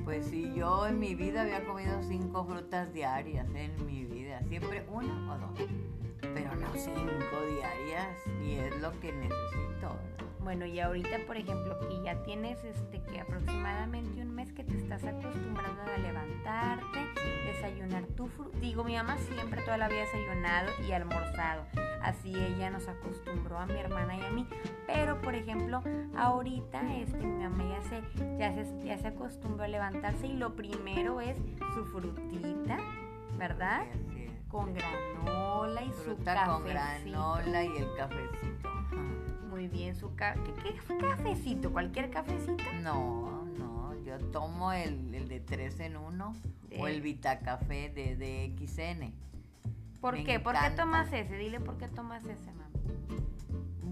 Pues 0.04 0.26
sí, 0.26 0.52
yo 0.54 0.86
en 0.86 0.98
mi 0.98 1.14
vida 1.14 1.42
había 1.42 1.64
comido 1.64 2.02
cinco 2.02 2.44
frutas 2.44 2.92
diarias, 2.92 3.48
en 3.54 3.86
mi 3.86 4.04
vida, 4.04 4.42
siempre 4.48 4.86
una 4.90 5.26
o 5.28 5.38
dos, 5.38 5.68
pero 6.20 6.54
no 6.56 6.72
cinco 6.74 7.36
diarias 7.56 8.16
y 8.42 8.54
es 8.54 8.80
lo 8.80 8.98
que 9.00 9.12
necesito. 9.12 9.96
Bueno, 10.40 10.64
y 10.64 10.80
ahorita, 10.80 11.18
por 11.26 11.36
ejemplo, 11.36 11.78
que 11.80 12.02
ya 12.02 12.22
tienes 12.22 12.62
este 12.64 13.02
que 13.02 13.20
aproximadamente 13.20 14.22
un 14.22 14.34
mes 14.34 14.50
que 14.52 14.64
te 14.64 14.76
estás 14.78 15.04
acostumbrando 15.04 15.82
a 15.82 15.98
levantarte, 15.98 16.98
desayunar 17.44 18.04
tu 18.16 18.28
fruta. 18.28 18.58
Digo, 18.58 18.82
mi 18.82 18.94
mamá 18.94 19.18
siempre 19.18 19.60
toda 19.62 19.76
la 19.76 19.88
vida 19.88 20.00
desayunado 20.00 20.70
y 20.88 20.92
almorzado. 20.92 21.64
Así 22.00 22.32
ella 22.34 22.70
nos 22.70 22.88
acostumbró 22.88 23.58
a 23.58 23.66
mi 23.66 23.74
hermana 23.74 24.16
y 24.16 24.22
a 24.22 24.30
mí. 24.30 24.46
Pero, 24.86 25.20
por 25.20 25.34
ejemplo, 25.34 25.82
ahorita 26.16 26.96
este, 26.96 27.18
mi 27.18 27.42
mamá 27.44 27.64
ya 27.68 27.82
se, 27.82 28.02
ya, 28.38 28.54
se, 28.54 28.86
ya 28.86 28.96
se 28.96 29.08
acostumbró 29.08 29.64
a 29.64 29.68
levantarse 29.68 30.28
y 30.28 30.32
lo 30.32 30.54
primero 30.54 31.20
es 31.20 31.36
su 31.74 31.84
frutita, 31.86 32.78
¿verdad? 33.36 33.84
Con 34.48 34.74
granola 34.74 35.82
y 35.82 35.92
su 35.92 36.16
cafecito. 36.24 36.52
con 36.52 36.64
granola 36.64 37.64
y 37.64 37.76
el 37.76 37.96
cafecito 37.96 38.78
muy 39.58 39.66
bien 39.66 39.96
su 39.96 40.14
café. 40.14 40.40
¿Qué, 40.62 40.98
cafecito? 40.98 41.72
¿Cualquier 41.72 42.10
cafecito? 42.10 42.62
No, 42.80 43.44
no, 43.58 43.92
yo 44.04 44.16
tomo 44.30 44.72
el, 44.72 45.10
de 45.28 45.40
3 45.40 45.80
en 45.80 45.96
1 45.96 46.36
o 46.78 46.86
el 46.86 47.00
Vitacafé 47.00 47.88
de 47.90 48.14
DXN. 48.54 49.12
¿Por 50.00 50.22
qué? 50.22 50.38
¿Por 50.38 50.54
qué 50.54 50.70
tomas 50.76 51.12
ese? 51.12 51.36
Dile 51.36 51.58
por 51.58 51.76
qué 51.76 51.88
tomas 51.88 52.24
ese, 52.24 52.52
mamá. 52.52 52.70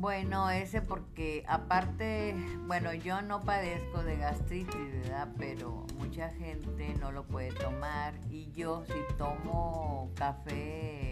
Bueno, 0.07 0.51
ese 0.51 0.83
porque 0.83 1.45
aparte, 1.49 2.37
bueno, 2.69 2.95
yo 2.95 3.23
no 3.23 3.43
padezco 3.43 4.05
de 4.05 4.17
gastritis, 4.17 4.93
¿verdad? 5.03 5.27
Pero 5.37 5.85
mucha 5.99 6.29
gente 6.29 6.95
no 7.01 7.11
lo 7.11 7.25
puede 7.25 7.51
tomar 7.51 8.15
y 8.31 8.49
yo 8.53 8.85
si 8.87 9.17
tomo 9.19 10.13
café 10.15 11.11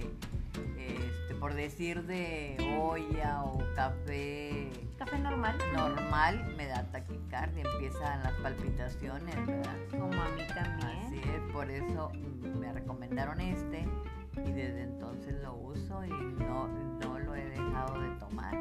este, 0.78 1.34
por 1.40 1.54
decir 1.54 2.04
de 2.04 2.56
olla 2.80 3.42
o 3.42 3.58
café. 3.74 4.70
Café 4.96 5.18
normal. 5.18 5.58
Normal, 5.72 6.54
me 6.56 6.68
da 6.68 6.84
taquicardia, 6.92 7.64
empiezan 7.64 8.22
las 8.22 8.34
palpitaciones, 8.34 9.34
¿verdad? 9.44 9.76
Como 9.90 10.22
a 10.22 10.28
mí 10.28 10.42
también. 10.54 10.98
Así 11.04 11.18
es, 11.18 11.52
por 11.52 11.68
eso 11.68 12.12
me 12.60 12.72
recomendaron 12.72 13.40
este 13.40 13.88
y 14.36 14.52
desde 14.52 14.82
entonces 14.82 15.34
lo 15.42 15.54
uso 15.54 16.04
y 16.04 16.10
no, 16.10 16.68
no 17.00 17.18
lo 17.18 17.34
he 17.34 17.44
dejado 17.44 18.00
de 18.00 18.08
tomar. 18.18 18.54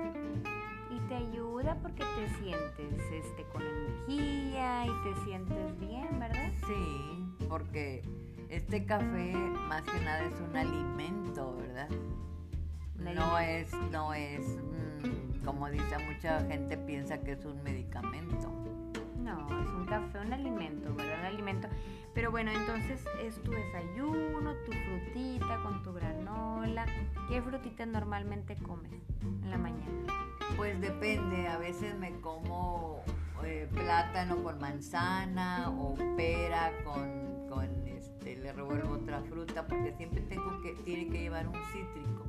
Y 0.90 1.00
te 1.08 1.16
ayuda 1.16 1.76
porque 1.82 2.04
te 2.04 2.30
sientes 2.40 3.02
este, 3.12 3.44
con 3.52 3.62
energía 3.62 4.86
y 4.86 5.04
te 5.04 5.26
sientes 5.26 5.80
bien, 5.80 6.20
¿verdad? 6.20 6.52
Sí, 6.68 7.46
porque 7.50 8.02
este 8.50 8.86
café 8.86 9.34
más 9.68 9.84
que 9.84 10.00
nada 10.02 10.26
es 10.26 10.40
un 10.40 10.56
alimento, 10.56 11.56
¿verdad? 11.58 11.90
No 12.98 13.40
es, 13.40 13.74
no 13.92 14.14
es, 14.14 14.46
mm, 14.46 15.44
como 15.44 15.70
dice 15.70 15.98
mucha 16.08 16.42
gente 16.46 16.78
piensa 16.78 17.18
que 17.20 17.32
es 17.34 17.46
un 17.46 17.62
medicamento. 17.64 18.52
No, 19.24 19.48
es 19.62 19.70
un 19.70 19.86
café, 19.86 20.20
un 20.20 20.34
alimento, 20.34 20.94
¿verdad? 20.94 21.20
Un 21.22 21.26
alimento. 21.26 21.68
Pero 22.14 22.30
bueno, 22.30 22.52
entonces 22.52 23.04
es 23.22 23.42
tu 23.42 23.52
desayuno, 23.52 24.54
tu 24.66 24.72
frutita 24.72 25.60
con 25.64 25.82
tu 25.82 25.94
granola. 25.94 26.86
¿Qué 27.30 27.42
frutita 27.42 27.86
normalmente 27.86 28.56
comes 28.58 28.92
en 29.22 29.50
la 29.50 29.58
mañana? 29.58 30.14
Pues 30.58 30.80
depende, 30.82 31.48
a 31.48 31.58
veces 31.58 31.98
me 31.98 32.12
como 32.20 33.02
eh, 33.44 33.68
plátano 33.74 34.44
con 34.44 34.60
manzana 34.60 35.70
o 35.70 35.96
pera 36.16 36.72
con, 36.84 37.48
con 37.50 37.88
este, 37.88 38.36
le 38.36 38.54
revuelvo 38.54 38.96
otra 38.96 39.22
fruta 39.22 39.66
porque 39.66 39.94
siempre 39.94 40.22
tengo 40.22 40.62
que, 40.62 40.74
tiene 40.84 41.08
que 41.08 41.22
llevar 41.22 41.48
un 41.48 41.56
cítrico. 41.72 42.26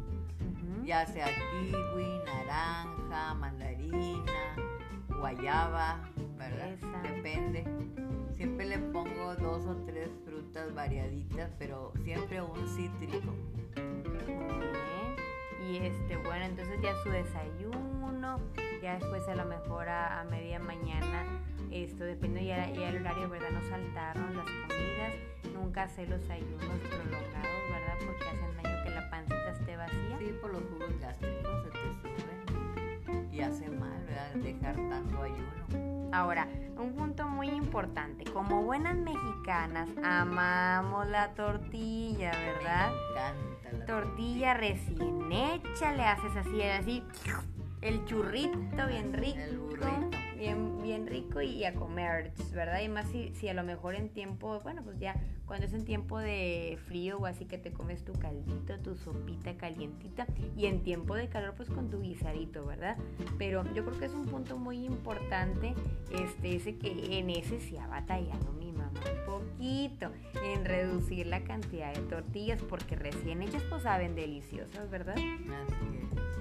Ya 0.84 1.06
sea 1.06 1.26
kiwi, 1.26 2.20
naranja, 2.26 3.34
mandarina, 3.34 4.56
guayaba, 5.18 6.00
¿verdad? 6.50 7.02
Depende. 7.02 7.64
Siempre 8.36 8.66
le 8.66 8.78
pongo 8.78 9.34
dos 9.36 9.64
o 9.66 9.76
tres 9.86 10.10
frutas 10.24 10.74
variaditas, 10.74 11.50
pero 11.58 11.92
siempre 12.02 12.42
un 12.42 12.66
cítrico. 12.68 13.32
Y 15.68 15.78
este, 15.78 16.16
bueno, 16.16 16.44
entonces 16.44 16.80
ya 16.82 16.94
su 17.02 17.10
desayuno, 17.10 18.38
ya 18.82 18.94
después 18.98 19.26
a 19.28 19.34
lo 19.34 19.46
mejor 19.46 19.88
a, 19.88 20.24
media 20.30 20.58
mañana, 20.58 21.24
esto 21.70 22.04
depende 22.04 22.44
ya, 22.44 22.70
ya 22.70 22.90
el 22.90 23.00
horario, 23.00 23.30
¿verdad? 23.30 23.50
No 23.50 23.62
saltaron 23.62 24.36
las 24.36 24.44
comidas, 24.44 25.14
nunca 25.54 25.84
hacer 25.84 26.08
los 26.08 26.28
ayunos 26.28 26.60
prolongados, 26.60 27.64
¿verdad? 27.70 27.96
Porque 28.04 28.24
hacen 28.24 28.62
daño 28.62 28.84
que 28.84 28.90
la 28.90 29.10
pancita 29.10 29.50
esté 29.52 29.76
vacía. 29.76 30.18
Sí, 30.18 30.34
por 30.40 30.52
los 30.52 30.62
jugos 30.64 31.00
gástricos 31.00 31.64
se 31.64 31.70
te 31.70 31.78
suben 32.02 33.32
y 33.32 33.40
hace 33.40 33.68
mal, 33.70 34.04
¿verdad? 34.06 34.34
Dejar 34.34 34.74
tanto 34.74 35.22
ayuno. 35.22 35.93
Ahora, 36.14 36.46
un 36.76 36.94
punto 36.94 37.26
muy 37.26 37.48
importante, 37.48 38.22
como 38.32 38.62
buenas 38.62 38.96
mexicanas, 38.96 39.88
amamos 40.04 41.08
la 41.08 41.34
tortilla, 41.34 42.30
¿verdad? 42.30 42.92
Me 42.92 43.70
encanta 43.70 43.86
tortilla 43.86 44.54
recién 44.54 45.32
hecha, 45.32 45.92
le 45.92 46.04
haces 46.04 46.36
así, 46.36 46.62
así, 46.62 47.02
el 47.80 48.04
churrito 48.04 48.86
bien 48.86 49.12
rico. 49.12 49.40
El 49.40 49.58
burrito. 49.58 50.23
Bien, 50.44 50.82
bien 50.82 51.06
rico 51.06 51.40
y 51.40 51.64
a 51.64 51.72
comer, 51.72 52.30
¿verdad? 52.52 52.82
Y 52.82 52.88
más 52.90 53.08
si, 53.08 53.34
si 53.34 53.48
a 53.48 53.54
lo 53.54 53.62
mejor 53.64 53.94
en 53.94 54.10
tiempo, 54.10 54.60
bueno, 54.62 54.82
pues 54.84 54.98
ya 54.98 55.16
cuando 55.46 55.64
es 55.64 55.72
en 55.72 55.86
tiempo 55.86 56.18
de 56.18 56.78
frío 56.86 57.16
o 57.16 57.24
así 57.24 57.46
que 57.46 57.56
te 57.56 57.72
comes 57.72 58.04
tu 58.04 58.12
caldito, 58.12 58.78
tu 58.80 58.94
sopita 58.94 59.56
calientita 59.56 60.26
y 60.54 60.66
en 60.66 60.82
tiempo 60.82 61.14
de 61.14 61.30
calor 61.30 61.54
pues 61.56 61.70
con 61.70 61.88
tu 61.88 62.02
guisadito, 62.02 62.66
¿verdad? 62.66 62.98
Pero 63.38 63.64
yo 63.72 63.86
creo 63.86 63.98
que 63.98 64.04
es 64.04 64.12
un 64.12 64.26
punto 64.26 64.58
muy 64.58 64.84
importante, 64.84 65.72
este, 66.12 66.56
ese 66.56 66.76
que 66.76 67.18
en 67.18 67.30
ese 67.30 67.58
se 67.60 67.78
ha 67.78 67.86
batallado 67.86 68.52
mi 68.52 68.70
mamá 68.70 69.00
un 69.00 69.24
poquito 69.24 70.12
en 70.44 70.66
reducir 70.66 71.26
la 71.26 71.42
cantidad 71.42 71.94
de 71.94 72.02
tortillas 72.02 72.60
porque 72.60 72.96
recién 72.96 73.40
hechas 73.40 73.62
pues 73.70 73.84
saben 73.84 74.14
deliciosas, 74.14 74.90
¿verdad? 74.90 75.16
Así 75.16 75.86
es. 76.02 76.34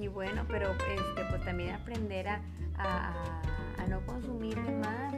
Y 0.00 0.08
bueno, 0.08 0.44
pero 0.48 0.72
este, 0.72 1.24
pues 1.30 1.44
también 1.44 1.70
aprender 1.70 2.28
a, 2.28 2.42
a, 2.78 3.32
no 3.88 4.00
consumir 4.04 4.60
de 4.64 4.72
más 4.78 5.14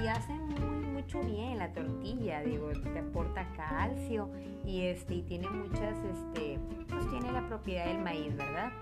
y 0.00 0.06
hacen 0.06 0.48
muy 0.48 0.86
mucho 0.86 1.20
bien 1.20 1.58
la 1.58 1.70
tortilla, 1.72 2.40
digo, 2.40 2.70
te 2.70 2.98
aporta 2.98 3.46
calcio 3.54 4.30
y 4.64 4.86
este 4.86 5.16
y 5.16 5.22
tiene 5.22 5.50
muchas 5.50 5.98
este 6.04 6.58
pues 6.88 7.10
tiene 7.10 7.30
la 7.30 7.46
propiedad 7.46 7.86
del 7.86 7.98
maíz, 7.98 8.34
¿verdad? 8.36 8.72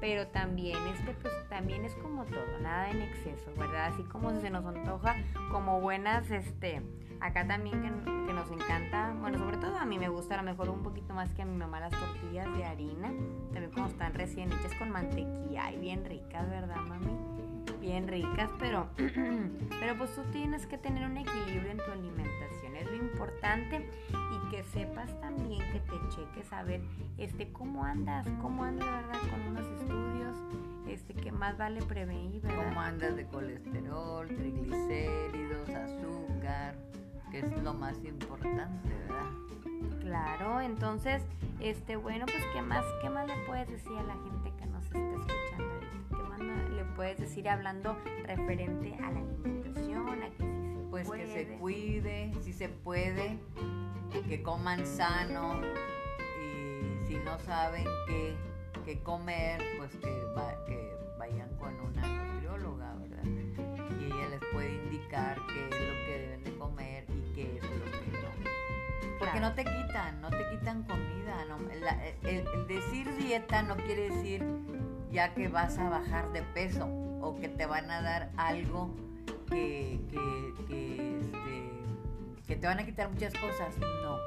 Pero 0.00 0.28
también 0.28 0.78
este 0.94 1.12
pues 1.14 1.34
también 1.48 1.84
es 1.84 1.94
como 1.96 2.24
todo, 2.26 2.60
nada 2.62 2.88
en 2.90 3.02
exceso, 3.02 3.52
¿verdad? 3.56 3.86
Así 3.86 4.04
como 4.04 4.30
se 4.40 4.48
nos 4.48 4.64
antoja 4.64 5.16
como 5.50 5.80
buenas 5.80 6.30
este 6.30 6.80
acá 7.20 7.46
también 7.46 7.82
que, 7.82 8.26
que 8.26 8.32
nos 8.32 8.50
encanta, 8.50 9.14
bueno, 9.20 9.38
sobre 9.38 9.56
todo 9.56 9.76
a 9.76 9.84
mí 9.84 9.98
me 9.98 10.08
gusta 10.08 10.34
a 10.34 10.38
lo 10.38 10.44
mejor 10.44 10.68
un 10.68 10.82
poquito 10.82 11.14
más 11.14 11.32
que 11.34 11.42
a 11.42 11.44
mi 11.44 11.56
mamá 11.56 11.80
las 11.80 11.90
tortillas 11.90 12.46
de 12.56 12.64
harina, 12.64 13.12
también 13.52 13.70
como 13.72 13.86
están 13.86 14.14
recién 14.14 14.52
hechas 14.52 14.74
con 14.78 14.90
mantequilla 14.90 15.72
y 15.72 15.78
bien 15.78 16.04
ricas, 16.04 16.48
¿verdad, 16.48 16.76
mami? 16.76 17.37
Bien 17.80 18.08
ricas, 18.08 18.50
pero 18.58 18.88
pero 18.96 19.96
pues 19.96 20.14
tú 20.14 20.22
tienes 20.32 20.66
que 20.66 20.78
tener 20.78 21.04
un 21.08 21.16
equilibrio 21.16 21.70
en 21.70 21.78
tu 21.78 21.90
alimentación, 21.90 22.76
es 22.76 22.86
lo 22.86 22.96
importante 22.96 23.88
y 24.10 24.50
que 24.50 24.64
sepas 24.64 25.18
también 25.20 25.60
que 25.72 25.80
te 25.80 25.96
cheques 26.14 26.52
a 26.52 26.62
ver 26.62 26.80
este 27.16 27.52
cómo 27.52 27.84
andas, 27.84 28.26
cómo 28.42 28.64
andas, 28.64 28.86
¿verdad? 28.86 29.20
Con 29.30 29.40
unos 29.48 29.66
estudios 29.80 30.36
este 30.88 31.14
que 31.14 31.32
más 31.32 31.56
vale 31.58 31.82
prevenir, 31.82 32.42
¿verdad? 32.42 32.68
¿Cómo 32.68 32.80
andas 32.80 33.16
de 33.16 33.26
colesterol, 33.26 34.26
triglicéridos, 34.26 35.68
azúcar? 35.68 36.74
Que 37.30 37.40
es 37.40 37.62
lo 37.62 37.74
más 37.74 38.02
importante, 38.04 38.88
¿verdad? 38.88 39.30
Claro, 40.00 40.60
entonces, 40.60 41.22
este, 41.60 41.96
bueno, 41.96 42.24
pues 42.24 42.42
qué 42.54 42.62
más, 42.62 42.84
qué 43.02 43.10
más 43.10 43.26
le 43.26 43.36
puedes 43.46 43.68
decir 43.68 43.92
a 43.98 44.02
la 44.02 44.14
gente 44.14 44.52
que 44.58 44.66
nos 44.66 44.84
está 44.86 44.98
escuchando 44.98 45.67
puedes 46.98 47.16
decir 47.20 47.48
hablando 47.48 47.96
referente 48.24 48.92
a 48.96 49.12
la 49.12 49.20
alimentación, 49.20 50.20
a 50.20 50.30
que 50.30 50.36
si 50.36 50.42
se 50.42 50.86
Pues 50.90 51.06
puede. 51.06 51.24
que 51.26 51.32
se 51.32 51.46
cuide, 51.58 52.32
si 52.42 52.52
se 52.52 52.68
puede, 52.68 53.38
que 54.28 54.42
coman 54.42 54.84
sano 54.84 55.60
y 56.42 57.06
si 57.06 57.14
no 57.18 57.38
saben 57.38 57.84
qué, 58.08 58.34
qué 58.84 58.98
comer, 59.00 59.62
pues 59.78 59.92
que, 59.94 60.10
va- 60.36 60.64
que 60.66 60.92
vayan 61.20 61.48
con 61.60 61.72
una 61.78 62.04
nutrióloga, 62.32 62.92
¿verdad? 62.96 63.24
Y 64.00 64.04
ella 64.06 64.28
les 64.30 64.40
puede 64.52 64.74
indicar 64.74 65.38
qué 65.46 65.68
es 65.68 65.70
lo 65.70 65.94
que 66.04 66.18
deben 66.18 66.42
de 66.42 66.52
comer 66.58 67.04
y 67.10 67.32
qué 67.36 67.58
es 67.58 67.62
lo 67.62 67.84
que 67.84 68.10
no. 68.10 69.18
Porque 69.20 69.38
Claro. 69.38 69.40
no 69.50 69.54
te 69.54 69.64
quitan, 69.64 70.20
no 70.20 70.30
te 70.30 70.50
quitan 70.50 70.82
comida. 70.82 71.44
no- 71.48 71.58
la- 71.80 72.08
el, 72.24 72.44
el 72.48 72.66
decir 72.66 73.06
dieta 73.18 73.62
no 73.62 73.76
quiere 73.76 74.10
decir 74.10 74.42
ya 75.12 75.34
que 75.34 75.48
vas 75.48 75.78
a 75.78 75.88
bajar 75.88 76.30
de 76.32 76.42
peso 76.42 76.86
o 77.20 77.36
que 77.40 77.48
te 77.48 77.66
van 77.66 77.90
a 77.90 78.02
dar 78.02 78.30
algo 78.36 78.94
que, 79.50 80.00
que, 80.10 80.64
que, 80.66 81.18
este, 81.18 81.70
que 82.46 82.56
te 82.56 82.66
van 82.66 82.78
a 82.78 82.84
quitar 82.84 83.10
muchas 83.10 83.32
cosas. 83.34 83.76
No. 83.78 84.18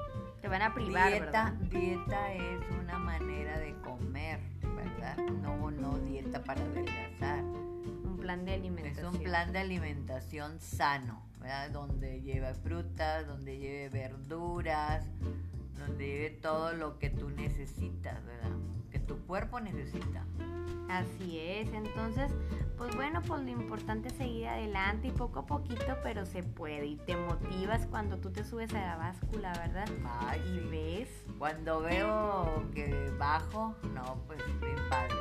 Te 0.42 0.48
van 0.48 0.62
a 0.64 0.74
privar, 0.74 1.10
dieta, 1.10 1.26
¿verdad? 1.26 1.54
dieta 1.70 2.34
es 2.34 2.60
una 2.82 2.98
manera 2.98 3.60
de 3.60 3.76
comer, 3.82 4.40
¿verdad? 4.76 5.18
No, 5.18 5.70
no 5.70 6.00
dieta 6.00 6.44
para 6.44 6.62
adelgazar. 6.64 7.44
Un 7.44 8.18
plan 8.20 8.44
de 8.46 8.54
Es 8.56 8.60
alimentación. 8.60 9.16
un 9.16 9.22
plan 9.24 9.52
de 9.54 9.60
alimentación 9.60 10.60
sano, 10.60 11.22
¿verdad? 11.40 11.70
Donde 11.70 12.22
lleve 12.22 12.54
frutas, 12.56 13.28
donde 13.28 13.60
lleve 13.60 13.90
verduras, 13.90 15.06
donde 15.88 16.06
lleve 16.08 16.30
todo 16.32 16.74
lo 16.74 16.98
que 17.00 17.10
tú 17.10 17.30
necesitas, 17.30 18.24
¿verdad? 18.26 18.52
Que 18.92 19.00
tu 19.00 19.18
cuerpo 19.26 19.60
necesita. 19.60 20.26
Así 20.90 21.40
es, 21.40 21.72
entonces, 21.74 22.30
pues 22.78 22.94
bueno, 22.98 23.22
pues 23.22 23.42
lo 23.44 23.50
importante 23.50 24.10
es 24.10 24.14
seguir 24.16 24.48
adelante 24.48 25.08
y 25.08 25.12
poco 25.12 25.40
a 25.40 25.46
poquito, 25.46 25.98
pero 26.04 26.26
se 26.26 26.44
puede 26.44 26.86
y 26.86 26.96
te 26.98 27.16
motivas 27.16 27.86
cuando 27.88 28.18
tú 28.18 28.32
te 28.32 28.44
subes 28.44 28.74
a 28.74 28.82
la 28.82 28.96
báscula, 28.98 29.54
¿verdad? 29.54 29.88
Ay, 30.20 30.42
Y 30.42 30.60
sí. 30.60 30.68
ves, 30.70 31.10
Cuando 31.40 31.80
veo 31.82 32.66
que 32.76 33.10
bajo, 33.18 33.74
no, 33.94 34.18
pues 34.28 34.40
bien 34.60 34.76
padre. 34.90 35.16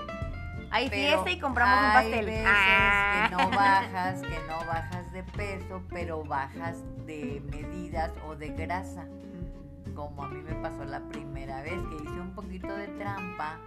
hay 0.72 0.88
fiesta 0.90 1.30
y 1.30 1.38
compramos 1.38 1.78
un 1.78 1.84
hay 1.84 2.10
pastel. 2.10 2.26
veces 2.26 2.46
Ah. 2.48 3.26
que 3.28 3.36
no 3.36 3.50
bajas, 3.50 4.22
que 4.22 4.38
no 4.48 4.58
bajas 4.66 5.12
de 5.12 5.22
peso, 5.22 5.82
pero 5.88 6.24
bajas 6.24 6.82
de 7.06 7.40
medidas 7.52 8.10
o 8.26 8.34
de 8.34 8.48
grasa. 8.48 9.06
Como 9.94 10.24
a 10.24 10.28
mí 10.28 10.40
me 10.42 10.54
pasó 10.56 10.84
la 10.84 11.00
primera 11.08 11.62
vez 11.62 11.78
que 11.88 11.96
hice 11.96 12.20
un 12.20 12.34
poquito 12.34 12.74
de 12.74 12.88
trampa, 12.88 13.58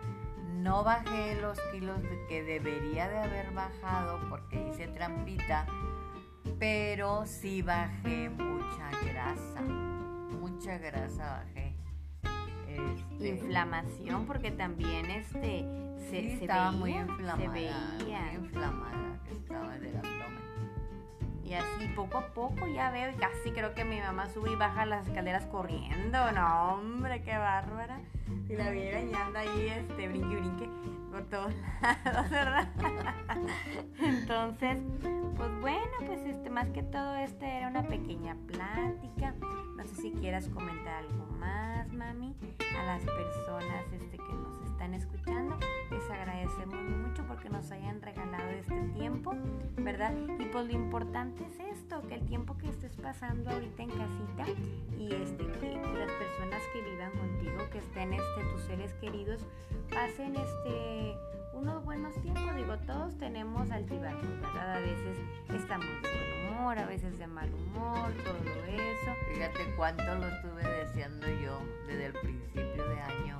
no 0.55 0.83
bajé 0.83 1.39
los 1.41 1.59
kilos 1.71 2.01
que 2.29 2.43
debería 2.43 3.09
de 3.09 3.17
haber 3.17 3.51
bajado 3.51 4.19
porque 4.29 4.69
hice 4.69 4.87
trampita, 4.87 5.65
pero 6.59 7.25
sí 7.25 7.61
bajé 7.61 8.29
mucha 8.29 8.89
grasa, 9.03 9.61
mucha 9.61 10.77
grasa 10.77 11.43
bajé. 11.45 11.75
Este, 12.67 13.27
Inflamación, 13.29 14.25
porque 14.25 14.51
también 14.51 15.11
este 15.11 15.65
se, 16.09 16.21
sí, 16.21 16.37
se 16.37 16.41
estaba 16.41 16.71
veía, 16.71 16.79
muy 16.79 16.93
se 16.93 16.99
inflamada, 16.99 17.51
veía. 17.51 17.97
muy 18.29 18.35
inflamada 18.45 19.19
que 19.25 19.33
estaba 19.33 19.77
del 19.77 19.97
abdomen. 19.97 20.42
Y 21.53 21.55
así 21.55 21.87
poco 21.95 22.17
a 22.17 22.25
poco 22.33 22.65
ya 22.65 22.89
veo 22.89 23.11
y 23.11 23.13
casi 23.13 23.51
creo 23.51 23.75
que 23.75 23.85
mi 23.85 23.99
mamá 23.99 24.25
sube 24.25 24.51
y 24.51 24.55
baja 24.55 24.87
las 24.87 25.05
escaleras 25.05 25.45
corriendo. 25.45 26.31
No, 26.31 26.73
hombre, 26.73 27.21
qué 27.21 27.37
bárbara. 27.37 27.99
Si 28.47 28.55
la 28.55 28.71
vieran 28.71 29.11
ya 29.11 29.27
anda 29.27 29.41
ahí, 29.41 29.67
este, 29.67 30.07
brinque, 30.07 30.35
brinque 30.35 30.67
por 31.11 31.21
todos 31.25 31.53
lados, 31.83 32.29
¿verdad? 32.31 32.67
Entonces, 33.99 34.79
pues 35.37 35.61
bueno, 35.61 35.91
pues 36.07 36.21
este, 36.21 36.49
más 36.49 36.69
que 36.69 36.81
todo 36.81 37.15
este 37.17 37.45
era 37.45 37.67
una 37.67 37.83
pequeña 37.83 38.35
plática. 38.47 39.35
No 39.77 39.85
sé 39.85 39.95
si 40.01 40.11
quieras 40.13 40.49
comentar 40.49 41.03
algo 41.03 41.27
más, 41.37 41.87
mami, 41.93 42.35
a 42.79 42.83
las 42.83 43.03
personas 43.03 43.93
este, 43.93 44.17
que 44.17 44.33
nos 44.33 44.52
están 44.83 44.95
escuchando. 44.95 45.57
Les 45.91 46.09
agradecemos 46.09 46.75
mucho 46.75 47.23
porque 47.25 47.49
nos 47.49 47.71
hayan 47.71 48.01
regalado 48.01 48.49
este 48.49 48.81
tiempo, 48.93 49.31
¿verdad? 49.77 50.13
Y 50.39 50.45
pues 50.45 50.65
lo 50.65 50.73
importante 50.73 51.45
es 51.45 51.77
esto, 51.77 52.01
que 52.01 52.15
el 52.15 52.25
tiempo 52.25 52.57
que 52.57 52.67
estés 52.67 52.93
pasando 52.97 53.51
ahorita 53.51 53.83
en 53.83 53.89
casita 53.89 54.45
y 54.97 55.13
este, 55.13 55.47
que 55.59 55.75
las 55.75 56.11
personas 56.11 56.61
que 56.73 56.81
vivan 56.81 57.11
contigo, 57.11 57.69
que 57.71 57.77
estén 57.77 58.13
este, 58.13 58.43
tus 58.51 58.61
seres 58.63 58.93
queridos, 58.95 59.45
pasen 59.89 60.35
este 60.35 61.15
unos 61.53 61.85
buenos 61.85 62.13
tiempos. 62.21 62.53
Digo, 62.53 62.77
todos 62.79 63.17
tenemos 63.17 63.71
altibajos, 63.71 64.41
¿verdad? 64.41 64.73
A 64.73 64.79
veces 64.79 65.17
estamos 65.55 65.87
de 66.01 66.09
buen 66.09 66.57
humor, 66.57 66.77
a 66.77 66.85
veces 66.87 67.17
de 67.17 67.27
mal 67.27 67.49
humor, 67.53 68.11
todo 68.25 68.65
eso. 68.67 69.15
Fíjate 69.31 69.73
cuánto 69.77 70.03
lo 70.03 70.27
estuve 70.27 70.63
deseando 70.63 71.27
yo 71.41 71.61
desde 71.87 72.07
el 72.07 72.13
principio 72.13 72.83
de 72.89 72.99
año. 72.99 73.37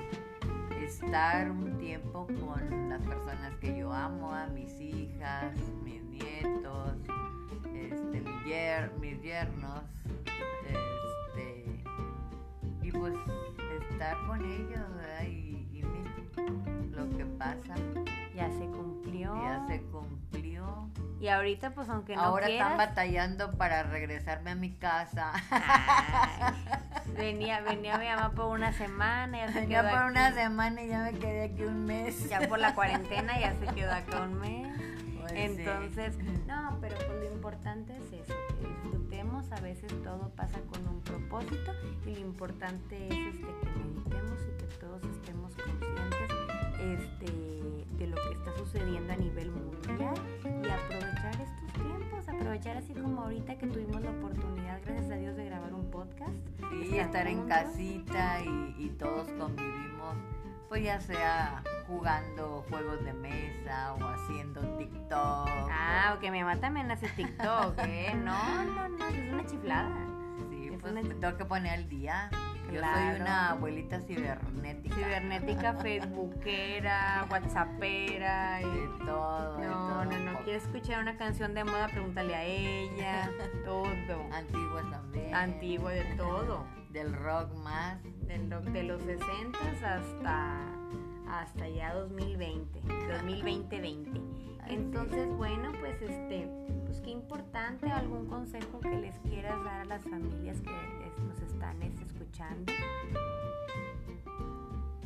Estar 0.84 1.50
un 1.50 1.78
tiempo 1.78 2.28
con 2.28 2.89
las 2.89 3.02
personas 3.04 3.54
que 3.62 3.78
yo 3.78 3.91
amo, 3.93 4.34
a 4.34 4.48
mis 4.48 4.80
hijas, 4.82 5.56
mis 5.84 6.02
nietos, 6.04 6.98
este, 7.74 8.22
mi 8.22 8.43
yer- 8.50 8.91
mis 9.00 9.22
yernos, 9.22 9.82
este, 10.67 11.84
y 12.82 12.91
pues 12.91 13.13
estar 13.89 14.17
con 14.28 14.43
ellos, 14.43 14.96
¿verdad? 14.96 15.24
Y, 15.24 15.67
y 15.72 15.84
mira 15.84 16.12
lo 16.91 17.17
que 17.17 17.26
pasa, 17.26 17.76
Ya 18.36 18.50
se 18.52 18.65
cumplió. 18.67 19.36
ya 19.41 19.65
se 19.67 19.82
cumplió. 19.84 20.89
Y 21.19 21.28
ahorita, 21.30 21.74
pues 21.74 21.88
aunque 21.88 22.15
no 22.17 22.22
Ahora 22.22 22.48
quieras, 22.48 22.72
están 22.72 22.78
batallando 22.89 23.52
para 23.52 23.84
regresarme 23.84 24.52
a 24.52 24.56
mi 24.56 24.72
casa. 24.72 25.32
Ay, 25.50 26.54
venía, 27.16 27.62
venía 27.62 27.98
mi 27.98 28.08
mamá 28.08 28.32
por 28.32 28.46
una 28.46 28.74
semana, 28.74 29.46
ya 29.46 29.54
se 29.54 29.68
quedó 29.68 29.82
por 29.84 30.00
aquí. 30.00 30.10
una 30.10 30.34
semana 30.34 30.84
y 30.84 30.88
ya 30.88 31.04
me 31.04 31.13
quedé 31.13 31.44
aquí 31.46 31.63
un 31.63 31.86
mes. 31.86 32.30
Ya 32.30 32.42
por 32.48 32.60
la 32.60 32.74
cuarentena 32.76 33.39
ya 33.39 33.54
se 33.60 33.74
quedó 33.74 33.92
acá 33.92 34.22
un 34.22 34.39
mes. 34.39 34.68
Pues 35.20 35.32
sí. 35.32 35.38
Entonces, 35.39 36.18
no, 36.48 36.78
pero 36.82 36.96
pues 36.96 37.10
lo 37.10 37.34
importante 37.34 37.96
es 37.98 38.12
eso, 38.12 38.36
que 38.60 38.68
disfrutemos, 38.68 39.52
a 39.52 39.60
veces 39.62 39.92
todo 40.04 40.30
pasa 40.36 40.60
con 40.72 40.88
un 40.88 41.02
propósito 41.02 41.74
y 42.06 42.16
lo 42.16 42.22
importante 42.22 43.08
es 43.08 43.13
este 43.13 43.42
que 43.42 43.80
meditemos 43.80 44.39
y 44.42 44.58
que 44.58 44.76
todos 44.80 45.04
estemos 45.04 45.54
conscientes 45.56 46.44
este, 46.84 47.32
de 47.98 48.08
lo 48.08 48.16
que 48.16 48.32
está 48.34 48.58
sucediendo 48.58 49.13
a 49.13 49.16
nivel 49.16 49.52
mundial 49.52 50.13
y 50.39 50.62
tiempos, 50.62 51.12
aprovechar 52.54 52.78
así 52.78 52.94
como 52.94 53.24
ahorita 53.24 53.58
que 53.58 53.66
tuvimos 53.66 54.00
la 54.04 54.12
oportunidad, 54.12 54.80
gracias 54.86 55.10
a 55.10 55.16
Dios, 55.16 55.36
de 55.36 55.46
grabar 55.46 55.74
un 55.74 55.89
podcast. 55.89 56.36
Sí, 56.70 57.00
estar 57.00 57.26
en 57.26 57.48
casita 57.48 58.42
y, 58.42 58.76
y 58.78 58.89
todos 58.89 59.28
convivimos, 59.39 60.16
pues 60.70 60.84
ya 60.84 61.02
sea 61.02 61.63
jugando 61.88 62.63
juegos 62.70 63.04
de 63.04 63.13
mesa 63.13 63.96
o 63.96 64.08
haciendo 64.08 64.62
TikTok. 64.78 65.50
Ah, 65.50 66.16
ok, 66.16 66.30
mi 66.30 66.44
mamá 66.44 66.60
también 66.60 66.92
hace 66.92 67.10
TikTok, 67.10 67.76
¿eh? 67.88 68.13
No, 68.24 68.66
no, 68.66 68.88
no, 68.88 69.08
es 69.08 69.34
una 69.34 69.46
chiflada. 69.48 69.98
Sí, 70.52 70.70
pues 70.80 70.94
me 70.94 71.02
tengo 71.02 71.36
que 71.36 71.46
poner 71.46 71.74
al 71.74 71.89
día. 71.89 72.30
Yo 72.74 72.82
soy 72.82 73.22
una 73.22 73.52
abuelita 73.52 74.02
cibernética. 74.02 74.96
Cibernética, 74.96 75.74
facebookera, 75.82 77.28
whatsappera 77.30 78.62
y 78.62 78.66
de 78.66 78.88
todo. 79.06 79.60
No, 79.60 80.06
no, 80.06 80.20
no. 80.20 80.40
Quiero 80.44 80.60
escuchar 80.60 81.02
una 81.02 81.16
canción 81.18 81.54
de 81.54 81.64
moda, 81.64 81.88
pregúntale 81.88 82.34
a 82.34 82.44
ella. 82.44 83.30
todo. 83.66 83.96
Antigua 84.32 84.82
también. 84.90 85.36
Antigua 85.36 85.92
de 85.92 86.04
todo. 86.16 86.66
Del 86.92 87.14
rock 87.14 87.54
más. 87.58 88.02
Del 88.28 88.50
rock 88.50 88.64
de 88.66 88.84
los 88.84 89.02
60 89.04 89.60
hasta 89.84 90.74
hasta 91.28 91.68
ya 91.68 91.94
2020, 91.96 92.80
2020-20. 92.82 94.22
Entonces, 94.68 95.28
bueno, 95.36 95.72
pues 95.80 96.02
este, 96.02 96.48
pues 96.86 97.02
qué 97.02 97.10
importante, 97.10 97.92
algún 97.92 98.28
consejo 98.28 98.80
que 98.80 98.96
les 98.96 99.18
quieras 99.20 99.62
dar 99.64 99.82
a 99.82 99.86
las 99.86 100.04
familias 100.04 100.62
que 100.62 100.70
escuchando. 102.34 102.74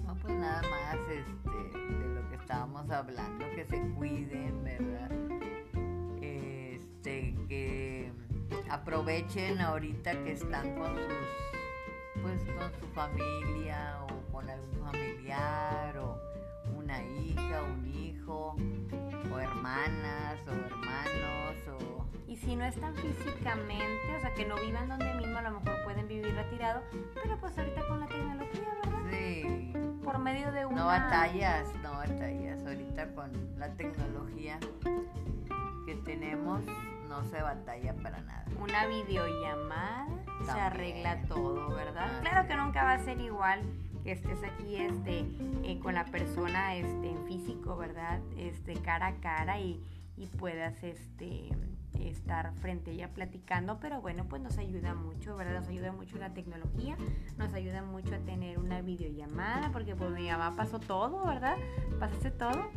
No, 0.05 0.15
pues 0.15 0.33
nada 0.35 0.61
más 0.69 0.95
este, 1.09 1.79
de 1.79 2.15
lo 2.15 2.29
que 2.29 2.35
estábamos 2.35 2.89
hablando, 2.89 3.45
que 3.55 3.65
se 3.65 3.81
cuiden, 3.95 4.63
¿verdad? 4.63 5.11
Este, 6.21 7.35
que 7.49 8.11
aprovechen 8.69 9.59
ahorita 9.59 10.23
que 10.23 10.33
están 10.33 10.75
con 10.77 10.95
sus, 10.95 12.21
pues 12.21 12.41
con 12.45 12.71
su 12.79 12.87
familia 12.93 13.99
o 14.03 14.31
con 14.31 14.49
algún 14.49 14.79
familiar 14.85 15.97
o 15.97 16.17
una 16.87 17.03
hija, 17.03 17.63
un 17.63 17.85
hijo, 17.85 18.55
o 19.29 19.39
hermanas, 19.39 20.39
o 20.47 20.51
hermanos, 20.51 21.67
o... 21.67 22.05
Y 22.29 22.37
si 22.37 22.55
no 22.55 22.63
están 22.63 22.95
físicamente, 22.95 24.15
o 24.15 24.21
sea, 24.21 24.33
que 24.33 24.45
no 24.45 24.55
vivan 24.55 24.87
donde 24.87 25.13
mismo, 25.15 25.37
a 25.37 25.41
lo 25.41 25.51
mejor 25.59 25.83
pueden 25.83 26.07
vivir 26.07 26.33
retirado, 26.33 26.81
pero 27.13 27.37
pues 27.41 27.57
ahorita 27.57 27.85
con 27.89 27.99
la 27.99 28.07
tecnología, 28.07 28.73
¿verdad? 28.85 28.99
Sí. 29.11 29.73
Por 30.01 30.17
medio 30.19 30.49
de 30.53 30.65
una... 30.65 30.77
No 30.77 30.85
batallas, 30.85 31.67
no 31.83 31.91
batallas. 31.91 32.65
Ahorita 32.65 33.13
con 33.13 33.59
la 33.59 33.67
tecnología 33.73 34.57
que 35.85 35.95
tenemos, 36.05 36.63
no 37.09 37.21
se 37.25 37.41
batalla 37.41 37.95
para 37.95 38.21
nada. 38.21 38.45
Una 38.61 38.85
videollamada 38.87 40.07
se 40.45 40.51
arregla 40.51 41.21
todo, 41.23 41.75
¿verdad? 41.75 42.21
claro 42.21 42.47
que 42.47 42.55
nunca 42.55 42.85
va 42.85 42.93
a 42.93 42.99
ser 42.99 43.19
igual 43.19 43.61
que 44.07 44.13
estés 44.13 44.41
aquí 44.41 44.77
este, 44.77 45.25
eh, 45.65 45.79
con 45.79 45.93
la 45.93 46.05
persona 46.05 46.77
este, 46.77 47.09
en 47.09 47.25
físico, 47.25 47.75
¿verdad? 47.75 48.21
Este, 48.37 48.75
cara 48.75 49.07
a 49.07 49.15
cara 49.15 49.59
y, 49.59 49.83
y 50.15 50.27
puedas 50.27 50.81
este, 50.81 51.49
estar 51.99 52.53
frente 52.53 52.91
a 52.91 52.93
ella 52.93 53.09
platicando, 53.09 53.81
pero 53.81 53.99
bueno, 53.99 54.23
pues 54.29 54.41
nos 54.41 54.57
ayuda 54.59 54.93
mucho, 54.93 55.35
¿verdad? 55.35 55.59
Nos 55.59 55.67
ayuda 55.67 55.91
mucho 55.91 56.17
la 56.19 56.33
tecnología, 56.33 56.95
nos 57.37 57.53
ayuda 57.53 57.83
mucho 57.83 58.15
a 58.15 58.19
tener 58.19 58.59
una 58.59 58.81
videollamada, 58.81 59.73
porque 59.73 59.93
pues 59.93 60.09
mi 60.11 60.29
mamá 60.29 60.55
pasó 60.55 60.79
todo, 60.79 61.25
¿verdad? 61.25 61.57
Pasaste 61.99 62.31
todo, 62.31 62.71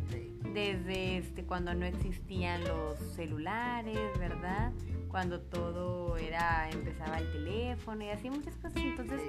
desde 0.53 1.17
este, 1.17 1.43
cuando 1.43 1.73
no 1.73 1.85
existían 1.85 2.63
los 2.63 2.99
celulares, 3.15 3.99
¿verdad? 4.19 4.71
Cuando 5.09 5.41
todo 5.41 6.17
era, 6.17 6.69
empezaba 6.69 7.19
el 7.19 7.31
teléfono 7.31 8.03
y 8.03 8.09
así 8.09 8.29
muchas 8.29 8.55
cosas, 8.55 8.77
entonces 8.77 9.21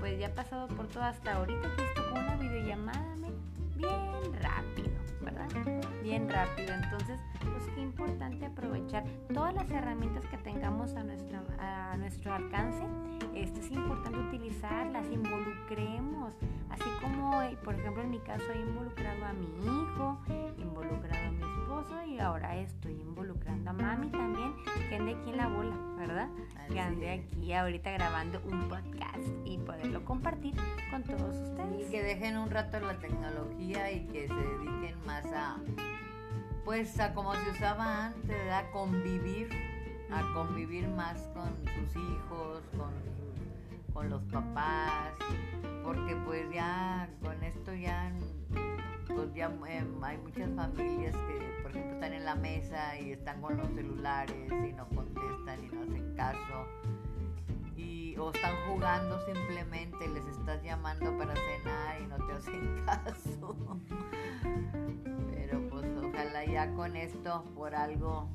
pues 0.00 0.18
ya 0.18 0.28
ha 0.28 0.34
pasado 0.34 0.68
por 0.68 0.88
todo 0.88 1.04
hasta 1.04 1.34
ahorita 1.34 1.68
que 1.76 1.84
esto 1.84 2.10
con 2.10 2.24
una 2.24 2.36
videollamada 2.36 3.12
bien 3.82 4.32
rápido, 4.40 4.90
¿verdad? 5.20 5.48
Bien 6.02 6.28
rápido. 6.28 6.74
Entonces, 6.74 7.20
pues 7.40 7.64
qué 7.74 7.80
importante 7.80 8.46
aprovechar 8.46 9.04
todas 9.32 9.54
las 9.54 9.70
herramientas 9.70 10.24
que 10.26 10.38
tengamos 10.38 10.94
a 10.94 11.02
nuestro, 11.02 11.40
a 11.58 11.96
nuestro 11.96 12.34
alcance. 12.34 12.82
Este, 13.34 13.60
es 13.60 13.70
importante 13.70 14.18
utilizarlas, 14.18 15.06
involucremos. 15.10 16.34
Así 16.70 16.88
como, 17.00 17.42
por 17.64 17.74
ejemplo, 17.74 18.02
en 18.02 18.10
mi 18.10 18.18
caso 18.20 18.44
he 18.52 18.60
involucrado 18.60 19.24
a 19.24 19.32
mi 19.32 19.46
hijo, 19.46 20.18
involucrado 20.58 21.28
a 21.28 21.30
mi 21.30 21.40
esposo 21.40 22.02
y 22.04 22.18
ahora 22.18 22.56
estoy 22.56 22.92
involucrando 22.92 23.70
a 23.70 23.72
mami 23.72 24.08
también, 24.10 24.54
que 24.88 24.96
ande 24.96 25.14
aquí 25.14 25.30
en 25.30 25.36
la 25.36 25.48
bola, 25.48 25.76
¿verdad? 25.96 26.28
que 26.72 26.80
ande 26.80 27.10
aquí 27.10 27.52
ahorita 27.52 27.90
grabando 27.90 28.40
un 28.44 28.68
podcast 28.68 29.28
y 29.44 29.58
poderlo 29.58 30.04
compartir 30.04 30.54
con 30.90 31.02
todos 31.02 31.36
ustedes. 31.36 31.88
Y 31.88 31.90
que 31.90 32.02
dejen 32.02 32.38
un 32.38 32.50
rato 32.50 32.80
la 32.80 32.98
tecnología 32.98 33.90
y 33.92 34.06
que 34.06 34.28
se 34.28 34.34
dediquen 34.34 34.96
más 35.06 35.26
a, 35.26 35.58
pues 36.64 36.98
a 36.98 37.12
como 37.14 37.34
se 37.34 37.50
usaba 37.50 38.06
antes, 38.06 38.52
a 38.52 38.70
convivir, 38.70 39.50
a 40.10 40.32
convivir 40.32 40.88
más 40.88 41.20
con 41.34 41.50
sus 41.74 41.96
hijos, 41.96 42.62
con, 42.76 42.92
con 43.92 44.10
los 44.10 44.22
papás, 44.24 45.12
porque 45.84 46.16
pues 46.24 46.50
ya 46.52 47.08
con 47.22 47.42
esto 47.42 47.74
ya 47.74 48.12
pues 49.14 49.34
ya 49.34 49.46
em, 49.68 50.04
hay 50.04 50.16
muchas 50.18 50.50
familias 50.54 51.14
que, 51.14 51.62
por 51.62 51.70
ejemplo, 51.70 51.94
están 51.94 52.12
en 52.12 52.24
la 52.24 52.34
mesa 52.34 52.98
y 52.98 53.12
están 53.12 53.40
con 53.40 53.56
los 53.56 53.68
celulares 53.68 54.50
y 54.50 54.72
no 54.72 54.88
contestan 54.88 55.64
y 55.64 55.68
no 55.68 55.82
hacen 55.82 56.14
caso. 56.16 56.66
Y, 57.76 58.16
o 58.16 58.30
están 58.30 58.54
jugando 58.68 59.18
simplemente, 59.26 60.08
les 60.08 60.26
estás 60.26 60.62
llamando 60.62 61.16
para 61.18 61.34
cenar 61.34 62.00
y 62.00 62.06
no 62.06 62.16
te 62.26 62.32
hacen 62.38 62.84
caso. 62.86 63.56
Pero 65.34 65.68
pues 65.68 65.86
ojalá 65.96 66.44
ya 66.44 66.72
con 66.74 66.96
esto 66.96 67.44
por 67.54 67.74
algo, 67.74 68.28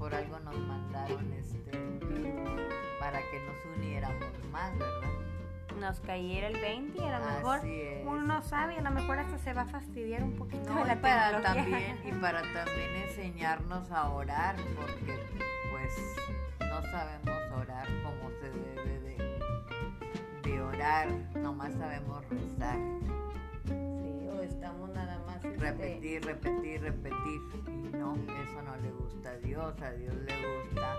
por 0.00 0.14
algo 0.14 0.40
nos 0.40 0.56
mandaron 0.56 1.30
este 1.34 1.70
para 2.98 3.18
que 3.18 3.38
nos 3.46 3.76
uniéramos 3.76 4.44
más, 4.50 4.72
¿verdad? 4.78 5.10
nos 5.78 6.00
cayera 6.00 6.48
el 6.48 6.60
20 6.60 6.98
y 6.98 7.04
a 7.04 7.18
lo 7.18 7.24
mejor 7.24 7.60
uno 8.06 8.22
no 8.22 8.42
sabe, 8.42 8.76
a 8.76 8.80
lo 8.80 8.90
mejor 8.90 9.18
hasta 9.18 9.38
se 9.38 9.52
va 9.52 9.62
a 9.62 9.66
fastidiar 9.66 10.22
un 10.22 10.36
poquito 10.36 10.74
de 10.74 10.84
la 10.84 11.00
para 11.00 11.42
también 11.42 11.98
y 12.04 12.12
para 12.20 12.40
también 12.40 12.96
enseñarnos 13.08 13.90
a 13.90 14.10
orar 14.10 14.56
porque 14.74 15.18
pues 15.70 16.16
no 16.60 16.82
sabemos 16.82 17.52
orar 17.56 17.86
como 18.02 18.30
se 18.40 18.50
debe 18.50 19.00
de, 19.00 20.50
de 20.50 20.62
orar, 20.62 21.08
nomás 21.34 21.74
sabemos 21.74 22.24
rezar. 22.30 22.78
Estamos 24.42 24.90
nada 24.90 25.18
más 25.26 25.44
este, 25.44 25.58
repetir, 25.58 26.24
repetir, 26.24 26.80
repetir 26.80 27.40
y 27.66 27.96
no, 27.96 28.14
eso 28.14 28.62
no 28.62 28.76
le 28.78 28.90
gusta 28.92 29.30
a 29.30 29.36
Dios, 29.38 29.80
a 29.82 29.92
Dios 29.92 30.14
le 30.14 30.32
gusta 30.62 30.94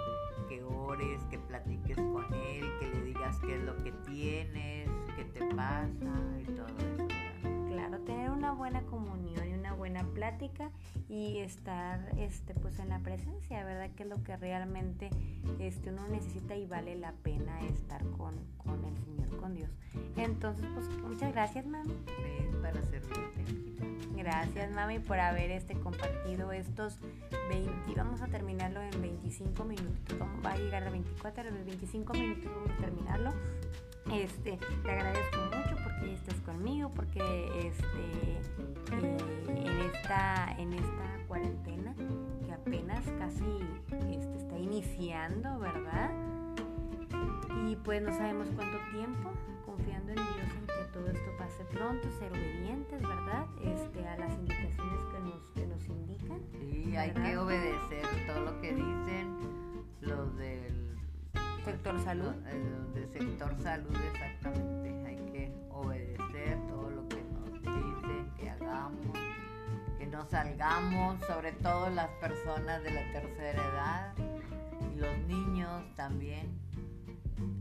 que 0.48 0.64
ores, 0.64 1.24
que 1.30 1.40
platiques 1.40 1.98
con 1.98 2.26
Él, 2.34 2.66
que 2.80 2.90
le 2.94 3.02
digas 3.04 3.40
qué 3.40 3.56
es 3.56 3.64
lo 3.64 3.76
que 3.78 3.92
tienes, 4.06 4.90
qué 5.16 5.26
te 5.26 5.46
pasa 5.56 6.14
y 6.40 6.44
todo 6.46 6.68
eso. 6.68 7.08
Claro, 7.68 8.00
tener 8.02 8.30
una 8.30 8.52
buena 8.52 8.82
comunión 8.84 9.41
buena 10.02 10.14
plática 10.14 10.72
y 11.10 11.38
estar 11.40 12.00
este, 12.18 12.54
pues 12.56 12.80
en 12.80 12.90
la 12.90 13.00
presencia, 13.00 13.64
¿verdad? 13.64 13.90
Que 13.96 14.04
es 14.04 14.10
lo 14.10 14.24
que 14.24 14.36
realmente 14.38 15.10
este, 15.60 15.90
uno 15.90 16.08
necesita 16.08 16.56
y 16.56 16.66
vale 16.66 16.96
la 16.96 17.12
pena 17.24 17.60
estar 17.62 18.02
con, 18.18 18.36
con 18.58 18.84
el 18.86 18.98
Señor, 18.98 19.38
con 19.40 19.56
Dios. 19.56 19.70
Entonces, 20.18 20.66
pues 20.74 20.88
muchas 21.00 21.32
gracias, 21.34 21.66
mami. 21.66 21.94
para 22.62 22.82
servirte. 22.82 23.20
Gracias, 24.16 24.72
mami, 24.72 25.00
por 25.00 25.20
haber 25.20 25.52
este, 25.52 25.74
compartido 25.74 26.52
estos 26.52 27.00
20. 27.50 27.72
Vamos 27.96 28.22
a 28.22 28.28
terminarlo 28.28 28.82
en 28.82 29.02
25 29.02 29.64
minutos. 29.66 30.18
Va 30.46 30.52
a 30.52 30.58
llegar 30.58 30.84
a 30.84 30.90
24, 30.90 31.42
a 31.42 31.46
los 31.46 31.66
25 31.66 32.14
minutos 32.14 32.46
vamos 32.46 32.70
a 32.72 32.78
terminarlo. 32.78 33.32
Este, 34.10 34.58
te 34.84 34.92
agradezco 34.92 35.38
mucho 35.46 35.76
porque 35.84 36.14
estás 36.14 36.36
conmigo, 36.42 36.90
porque 36.96 37.20
este, 37.68 38.40
eh, 38.92 39.18
en, 39.48 39.80
esta, 39.80 40.52
en 40.58 40.74
esta 40.74 41.28
cuarentena 41.28 41.96
que 42.46 42.52
apenas 42.52 43.06
casi 43.20 43.60
este, 44.12 44.38
está 44.38 44.58
iniciando, 44.58 45.60
¿verdad? 45.60 46.12
Y 47.68 47.76
pues 47.78 48.02
no 48.02 48.12
sabemos 48.12 48.50
cuánto 48.56 48.78
tiempo, 48.92 49.32
confiando 49.66 50.10
en 50.12 50.18
Dios 50.18 50.50
en 50.58 50.68
que 50.68 50.92
todo 50.92 51.08
esto 51.08 51.38
pase 51.38 51.64
pronto, 51.66 52.10
ser 52.20 52.32
obedientes, 52.32 53.02
¿verdad? 53.02 53.46
Este, 53.64 54.08
a 54.08 54.18
las 54.18 54.34
indicaciones 54.34 55.00
que 55.12 55.20
nos, 55.20 55.50
que 55.54 55.68
nos 55.68 55.88
indican. 55.88 56.42
Sí, 56.60 56.96
hay 56.98 57.12
que 57.12 57.38
obedecer 57.38 58.06
todo 58.28 58.42
lo 58.42 58.62
que 58.62 58.74
del 58.74 59.01
sector 61.82 62.00
salud. 62.04 62.34
Los 62.36 62.94
del 62.94 63.10
sector 63.12 63.56
salud, 63.62 63.96
exactamente. 64.14 65.08
Hay 65.08 65.16
que 65.32 65.54
obedecer 65.72 66.60
todo 66.68 66.90
lo 66.92 67.08
que 67.10 67.24
nos 67.24 67.54
dicen 67.54 68.32
que 68.38 68.50
hagamos 68.52 69.18
no 70.12 70.26
salgamos, 70.26 71.20
sobre 71.26 71.54
todo 71.54 71.90
las 71.90 72.10
personas 72.20 72.84
de 72.84 72.92
la 72.92 73.12
tercera 73.14 73.64
edad 73.64 74.14
y 74.94 75.00
los 75.00 75.18
niños 75.28 75.84
también. 75.96 76.60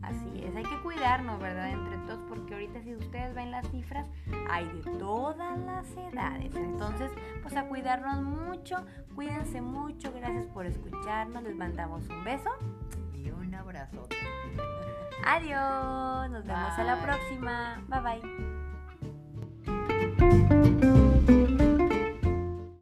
Así 0.01 0.43
es, 0.43 0.55
hay 0.55 0.63
que 0.63 0.81
cuidarnos, 0.81 1.39
¿verdad? 1.39 1.69
Entre 1.71 1.97
todos, 1.99 2.19
porque 2.27 2.53
ahorita 2.53 2.81
si 2.83 2.93
ustedes 2.95 3.33
ven 3.33 3.51
las 3.51 3.67
cifras, 3.69 4.05
hay 4.49 4.67
de 4.67 4.91
todas 4.99 5.57
las 5.59 5.87
edades. 5.95 6.53
Entonces, 6.55 7.09
pues 7.41 7.55
a 7.55 7.67
cuidarnos 7.67 8.21
mucho, 8.21 8.77
cuídense 9.15 9.61
mucho, 9.61 10.11
gracias 10.13 10.45
por 10.47 10.65
escucharnos, 10.65 11.43
les 11.43 11.55
mandamos 11.55 12.07
un 12.09 12.23
beso. 12.23 12.49
Adiós, 15.23 16.31
nos 16.31 16.43
vemos 16.45 16.79
a 16.79 16.83
la 16.83 17.01
próxima. 17.01 17.81
Bye 17.87 18.01
bye. 18.01 18.21